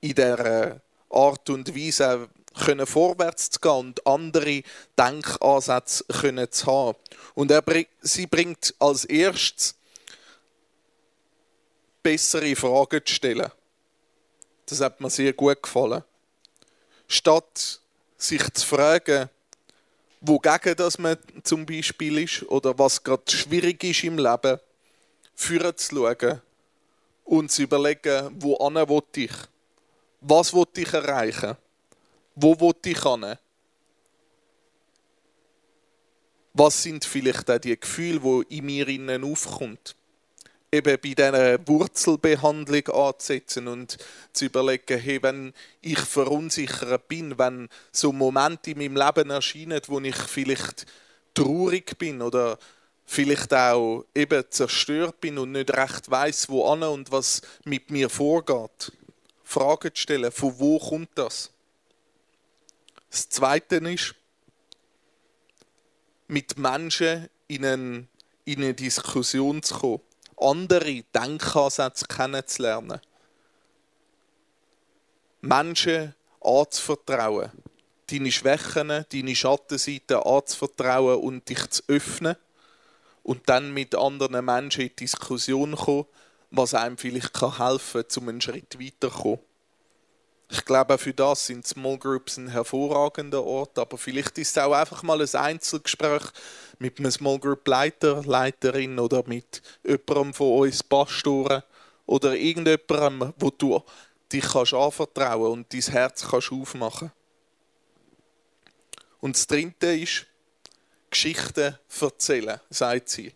in 0.01 0.15
der 0.15 0.83
Art 1.17 1.51
und 1.51 1.75
Weise 1.75 2.29
können 2.65 2.87
vorwärts 2.87 3.51
zu 3.51 3.61
gehen 3.61 3.73
und 3.73 4.07
andere 4.07 4.63
Denkansätze 4.99 6.05
können 6.05 6.51
zu 6.51 6.67
haben. 6.67 6.99
Und 7.35 7.51
er, 7.51 7.63
sie 8.01 8.27
bringt 8.27 8.75
als 8.79 9.05
erstes 9.05 9.75
bessere 12.03 12.55
Fragen 12.57 13.05
zu 13.05 13.15
stellen. 13.15 13.51
Das 14.67 14.81
hat 14.81 15.01
mir 15.01 15.11
sehr 15.11 15.33
gut 15.33 15.63
gefallen. 15.63 16.03
Statt 17.09 17.81
sich 18.17 18.43
zu 18.53 18.67
fragen, 18.67 19.29
wogegen 20.21 20.77
das 20.77 20.99
man 20.99 21.19
zum 21.45 21.67
Beispiel 21.67 22.19
ist 22.19 22.43
oder 22.45 22.79
was 22.79 23.03
gerade 23.03 23.31
schwierig 23.31 23.85
ist 23.85 24.05
im 24.05 24.19
Leben, 24.19 24.59
führen 25.35 25.77
zu 25.77 25.97
schauen 25.97 26.41
und 27.25 27.51
zu 27.51 27.63
überlegen, 27.63 28.31
wo 28.41 29.03
ich? 29.15 29.33
Was 30.29 30.53
will 30.53 30.67
ich 30.77 30.93
erreichen? 30.93 31.57
Wo 32.35 32.59
will 32.59 32.75
ich 32.85 33.01
hin? 33.01 33.37
Was 36.53 36.83
sind 36.83 37.05
vielleicht 37.05 37.49
auch 37.49 37.59
die 37.59 37.79
Gefühle, 37.79 38.45
die 38.51 38.59
in 38.59 38.67
mir 38.67 38.89
innen 38.89 39.23
aufkommen? 39.23 39.79
Eben 40.73 40.99
bei 41.01 41.15
dieser 41.15 41.69
Wurzelbehandlung 41.69 42.89
anzusetzen 42.89 43.69
und 43.69 43.99
zu 44.33 44.47
überlegen, 44.47 44.99
hey, 44.99 45.23
wenn 45.23 45.53
ich 45.81 46.01
verunsichert 46.01 47.07
bin, 47.07 47.39
wenn 47.39 47.69
so 47.93 48.11
Momente 48.11 48.73
in 48.73 48.79
meinem 48.79 48.97
Leben 48.97 49.31
erscheinen, 49.31 49.81
wo 49.87 50.01
ich 50.01 50.17
vielleicht 50.17 50.87
traurig 51.35 51.97
bin 51.99 52.21
oder 52.21 52.59
vielleicht 53.05 53.55
auch 53.55 54.05
eben 54.13 54.43
zerstört 54.51 55.21
bin 55.21 55.39
und 55.39 55.53
nicht 55.53 55.71
recht 55.71 56.11
weiß, 56.11 56.49
wo 56.49 56.67
an 56.67 56.83
und 56.83 57.13
was 57.13 57.43
mit 57.63 57.93
mir 57.93 58.11
vorgeht. 58.11 58.91
Fragen 59.49 59.95
zu 59.95 60.03
stellen, 60.03 60.33
von 60.33 60.59
wo 60.59 60.77
kommt 60.81 61.11
das? 61.15 61.53
Das 63.09 63.29
Zweite 63.29 63.77
ist, 63.77 64.17
mit 66.27 66.59
Menschen 66.59 67.29
in 67.47 67.65
eine, 67.65 68.07
in 68.45 68.57
eine 68.65 68.75
Diskussion 68.75 69.63
zu 69.63 69.79
kommen, 69.79 70.01
andere 70.37 71.05
Denkansätze 71.15 72.07
kennenzulernen, 72.07 73.01
Menschen 75.41 76.17
anzuvertrauen, 76.41 77.53
deine 78.11 78.33
Schwächen, 78.33 79.07
deine 79.13 79.37
Schattenseiten 79.37 80.17
anzuvertrauen 80.17 81.21
und 81.21 81.49
dich 81.49 81.71
zu 81.71 81.85
öffnen 81.87 82.35
und 83.23 83.49
dann 83.49 83.73
mit 83.73 83.95
anderen 83.95 84.45
Menschen 84.45 84.83
in 84.83 84.97
Diskussion 84.97 85.77
kommen, 85.77 86.07
was 86.51 86.75
einem 86.75 86.99
vielleicht 86.99 87.41
helfen 87.41 88.05
kann, 88.09 88.23
um 88.23 88.29
einen 88.29 88.41
Schritt 88.41 88.79
weiterzukommen. 88.79 89.41
Ich 90.49 90.65
glaube, 90.65 90.97
für 90.97 91.13
das 91.13 91.47
sind 91.47 91.67
Small 91.67 91.99
Groups 91.99 92.37
ein 92.37 92.49
hervorragender 92.49 93.43
Ort, 93.43 93.79
aber 93.81 93.99
vielleicht 93.99 94.39
ist 94.39 94.57
es 94.57 94.63
auch 94.63 94.73
einfach 94.73 95.03
mal 95.03 95.21
ein 95.21 95.35
Einzelgespräch 95.35 96.23
mit 96.79 97.01
einem 97.01 97.11
Small 97.11 97.41
Group 97.41 97.67
Leiter, 97.67 98.23
Leiterin 98.25 99.01
oder 99.01 99.25
mit 99.27 99.61
jemandem 99.85 100.35
von 100.35 100.61
uns 100.61 100.85
Pastoren 100.85 101.65
oder 102.07 102.37
irgendjemandem, 102.37 103.35
wo 103.39 103.51
du 103.51 103.83
dich 104.33 104.45
kannst 104.45 104.73
anvertrauen 104.73 105.51
und 105.51 105.73
dein 105.73 105.81
Herz 105.81 106.29
kannst 106.29 106.53
aufmachen. 106.53 107.11
Und 109.19 109.37
das 109.37 109.49
Dritte 109.49 109.99
ist 109.99 110.27
Geschichten 111.11 111.77
erzählen, 112.01 112.61
sagt 112.71 113.09
sie. 113.09 113.35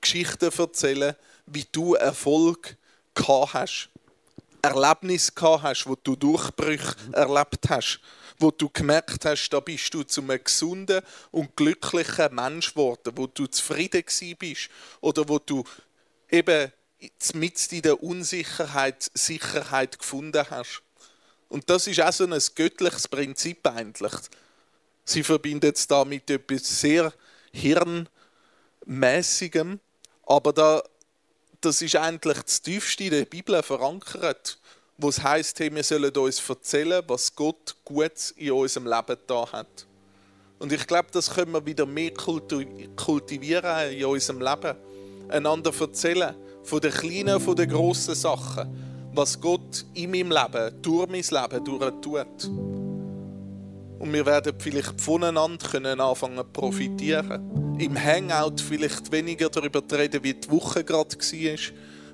Geschichten 0.00 0.50
erzählen, 0.56 1.14
wie 1.50 1.66
du 1.70 1.94
Erfolg 1.94 2.76
gehabt 3.14 3.54
hast. 3.54 3.90
Erlebnis 4.62 5.34
gehabt 5.34 5.62
hast, 5.62 5.86
wo 5.86 5.96
du 5.96 6.16
Durchbrüche 6.16 6.96
erlebt 7.12 7.68
hast, 7.68 8.00
wo 8.38 8.50
du 8.50 8.68
gemerkt 8.68 9.24
hast, 9.24 9.48
da 9.50 9.60
bist 9.60 9.92
du 9.94 10.02
zu 10.02 10.20
einem 10.20 10.42
gesunden 10.42 11.00
und 11.30 11.56
glücklichen 11.56 12.34
Mensch 12.34 12.74
geworden, 12.74 13.12
wo 13.14 13.26
du 13.26 13.46
zufrieden 13.46 14.04
bist 14.38 14.68
oder 15.00 15.28
wo 15.28 15.38
du 15.38 15.64
eben 16.30 16.72
mit 17.34 17.72
in 17.72 17.82
der 17.82 18.02
Unsicherheit 18.02 19.10
Sicherheit 19.14 19.98
gefunden 19.98 20.44
hast. 20.50 20.82
Und 21.48 21.70
das 21.70 21.86
ist 21.86 22.00
auch 22.00 22.12
so 22.12 22.24
ein 22.24 22.38
göttliches 22.54 23.08
Prinzip 23.08 23.66
eigentlich. 23.66 24.12
Sie 25.04 25.22
verbindet 25.22 25.76
es 25.76 25.86
da 25.86 26.04
mit 26.04 26.28
etwas 26.28 26.80
sehr 26.80 27.12
hirnmäßigem, 27.52 29.80
aber 30.26 30.52
da, 30.52 30.82
das 31.60 31.82
ist 31.82 31.96
eigentlich 31.96 32.38
das 32.42 32.62
Tiefste 32.62 33.04
in 33.04 33.10
der 33.10 33.24
Bibel 33.24 33.62
verankert, 33.62 34.58
wo 34.96 35.08
es 35.08 35.22
heißt, 35.22 35.58
hey, 35.60 35.74
wir 35.74 35.82
sollen 35.82 36.14
uns 36.16 36.48
erzählen, 36.48 37.02
was 37.06 37.34
Gott 37.34 37.76
gut 37.84 38.32
in 38.36 38.52
unserem 38.52 38.86
Leben 38.86 39.16
da 39.26 39.52
hat. 39.52 39.86
Und 40.58 40.72
ich 40.72 40.86
glaube, 40.86 41.08
das 41.12 41.30
können 41.30 41.52
wir 41.52 41.64
wieder 41.64 41.86
mehr 41.86 42.12
kultivieren 42.14 43.92
in 43.92 44.04
unserem 44.04 44.40
Leben. 44.40 44.76
Einander 45.28 45.72
erzählen 45.78 46.34
von 46.64 46.80
den 46.80 46.92
kleinen, 46.92 47.40
von 47.40 47.54
den 47.54 47.68
grossen 47.68 48.14
Sachen, 48.14 49.10
was 49.14 49.40
Gott 49.40 49.84
in 49.94 50.10
meinem 50.10 50.30
Leben, 50.30 50.82
durch 50.82 51.08
mein 51.08 51.22
Leben, 51.22 51.64
durch 51.64 51.92
tut. 52.00 52.44
Und 53.98 54.12
wir 54.12 54.26
werden 54.26 54.54
vielleicht 54.58 55.00
voneinander 55.00 56.00
anfangen 56.00 56.38
zu 56.38 56.44
profitieren. 56.44 57.67
Im 57.78 57.96
Hangout 57.96 58.60
vielleicht 58.60 59.12
weniger 59.12 59.48
darüber 59.48 59.82
reden, 59.92 60.22
wie 60.24 60.34
die 60.34 60.50
Woche 60.50 60.82
gerade 60.82 61.16
war, 61.16 61.58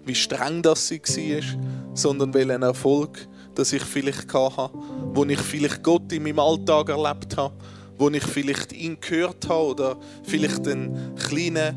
wie 0.05 0.15
streng 0.15 0.63
das 0.63 0.89
sie 0.89 1.01
war, 1.01 1.95
sondern 1.95 2.35
welchen 2.35 2.63
Erfolg 2.63 3.27
dass 3.55 3.73
ich 3.73 3.83
vielleicht 3.83 4.33
hatte, 4.35 4.71
wo 5.13 5.25
ich 5.25 5.39
vielleicht 5.39 5.83
Gott 5.83 6.13
in 6.13 6.25
meinem 6.25 6.41
Alltag 6.41 6.89
erlebt 6.89 7.37
habe, 7.37 7.55
wo 7.99 8.11
ich 8.11 8.25
vielleicht 8.25 8.73
ihn 8.73 8.99
gehört 9.01 9.49
habe 9.49 9.67
oder 9.67 9.97
vielleicht 10.25 10.67
einen 10.67 11.15
kleinen 11.15 11.77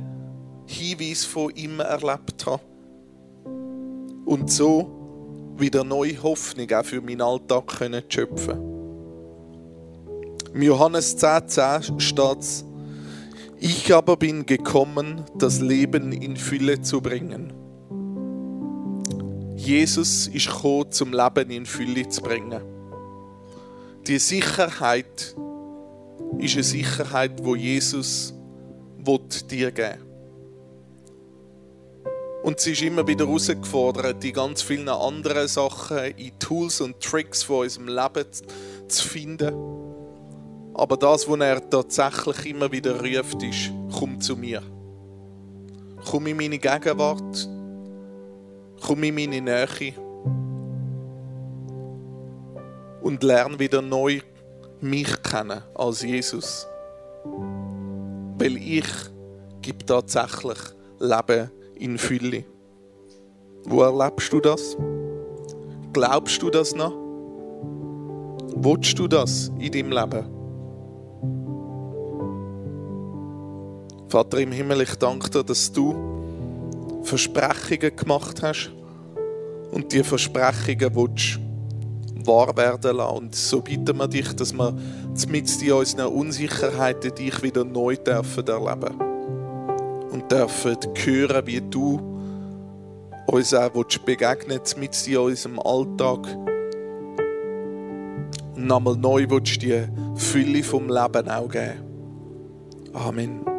Hinweis 0.66 1.24
von 1.24 1.56
ihm 1.56 1.80
erlebt 1.80 2.46
habe. 2.46 2.64
Und 4.26 4.52
so 4.52 4.92
wieder 5.58 5.84
neue 5.84 6.22
Hoffnung 6.22 6.72
auch 6.72 6.84
für 6.84 7.02
meinen 7.02 7.22
Alltag 7.22 7.68
können 7.68 8.04
schöpfen. 8.10 8.60
Im 10.54 10.62
Johannes 10.62 11.18
10,10 11.18 11.82
10 11.82 12.00
steht 12.00 12.66
Ich 13.60 13.94
aber 13.94 14.18
bin 14.18 14.46
gekommen, 14.46 15.24
das 15.36 15.62
Leben 15.62 16.12
in 16.12 16.38
Fülle 16.38 16.82
zu 16.82 17.02
bringen. 17.02 17.54
Jesus 19.56 20.28
ist 20.28 20.48
gekommen, 20.48 20.92
zum 20.92 21.12
Leben 21.12 21.50
in 21.50 21.66
Fülle 21.66 22.08
zu 22.08 22.22
bringen. 22.22 22.62
Die 24.06 24.20
Sicherheit 24.20 25.36
ist 26.38 26.54
eine 26.54 26.64
Sicherheit, 26.64 27.44
wo 27.44 27.56
Jesus 27.56 28.34
dir 29.50 29.72
geben 29.72 30.00
will. 30.00 30.08
Und 32.44 32.60
sie 32.60 32.74
ist 32.74 32.82
immer 32.82 33.08
wieder 33.08 33.26
herausgefordert, 33.26 34.24
die 34.24 34.32
ganz 34.32 34.62
vielen 34.62 34.88
anderen 34.88 35.48
Sachen 35.48 35.98
in 36.16 36.38
Tools 36.40 36.80
und 36.80 37.00
Tricks 37.02 37.44
von 37.44 37.64
unserem 37.64 37.88
Leben 37.88 38.26
zu 38.88 39.08
finden. 39.08 39.87
Aber 40.78 40.96
das, 40.96 41.28
was 41.28 41.40
er 41.40 41.70
tatsächlich 41.70 42.52
immer 42.52 42.72
wieder 42.72 43.02
ruft, 43.02 43.42
ist, 43.42 43.72
komm 43.92 44.22
zu 44.22 44.38
mir. 44.38 44.62
Komm 46.06 46.28
in 46.28 46.38
meine 46.38 46.60
Gegenwart. 46.60 47.50
Komm 48.86 49.04
in 49.04 49.16
meine 49.16 49.42
Nähe. 49.42 49.94
Und 53.02 53.24
lerne 53.24 53.58
wieder 53.58 53.82
neu 53.82 54.22
mich 54.80 55.24
kennen 55.24 55.64
als 55.74 56.04
Jesus. 56.04 56.68
Weil 58.38 58.58
ich 58.58 58.88
gebe 59.64 59.84
tatsächlich 59.84 60.60
Leben 61.00 61.50
in 61.74 61.98
Fülle. 61.98 62.44
Wo 63.64 63.82
erlebst 63.82 64.32
du 64.32 64.40
das? 64.40 64.78
Glaubst 65.92 66.40
du 66.44 66.52
das 66.52 66.76
noch? 66.76 66.94
Willst 68.56 69.00
du 69.00 69.08
das 69.08 69.52
in 69.60 69.72
deinem 69.72 69.92
Leben? 69.92 70.37
Vater 74.10 74.40
im 74.40 74.52
Himmel, 74.52 74.82
ich 74.82 74.96
danke 74.96 75.30
dir, 75.30 75.44
dass 75.44 75.72
du 75.72 77.02
Versprechungen 77.04 77.96
gemacht 77.96 78.42
hast 78.42 78.72
und 79.72 79.92
die 79.92 80.04
Versprechungen 80.04 80.96
willst 80.96 81.40
wahr 82.26 82.56
werden 82.56 82.98
lassen. 82.98 83.18
Und 83.18 83.36
so 83.36 83.62
bitten 83.62 83.98
wir 83.98 84.08
dich, 84.08 84.34
dass 84.34 84.54
wir 84.54 84.76
mit 85.30 85.62
in 85.62 85.72
unseren 85.72 86.08
Unsicherheiten 86.08 87.16
dich 87.16 87.42
wieder 87.42 87.64
neu 87.64 87.96
dürfen 87.96 88.48
erleben 88.48 89.02
und 90.12 90.32
dürfen 90.32 90.78
hören, 90.96 91.48
wie 91.48 91.62
du 91.62 92.00
uns 93.28 93.54
auch 93.54 93.72
begegnen 94.06 94.62
mit 94.78 95.08
in 95.08 95.18
unserem 95.18 95.60
Alltag. 95.60 96.28
Und 98.56 98.68
nochmal 98.68 98.96
neu 98.96 99.28
die 99.28 99.84
Fülle 100.16 100.64
vom 100.64 100.90
Leben 100.90 101.30
auch 101.30 101.50
geben. 101.50 101.84
Amen. 102.94 103.57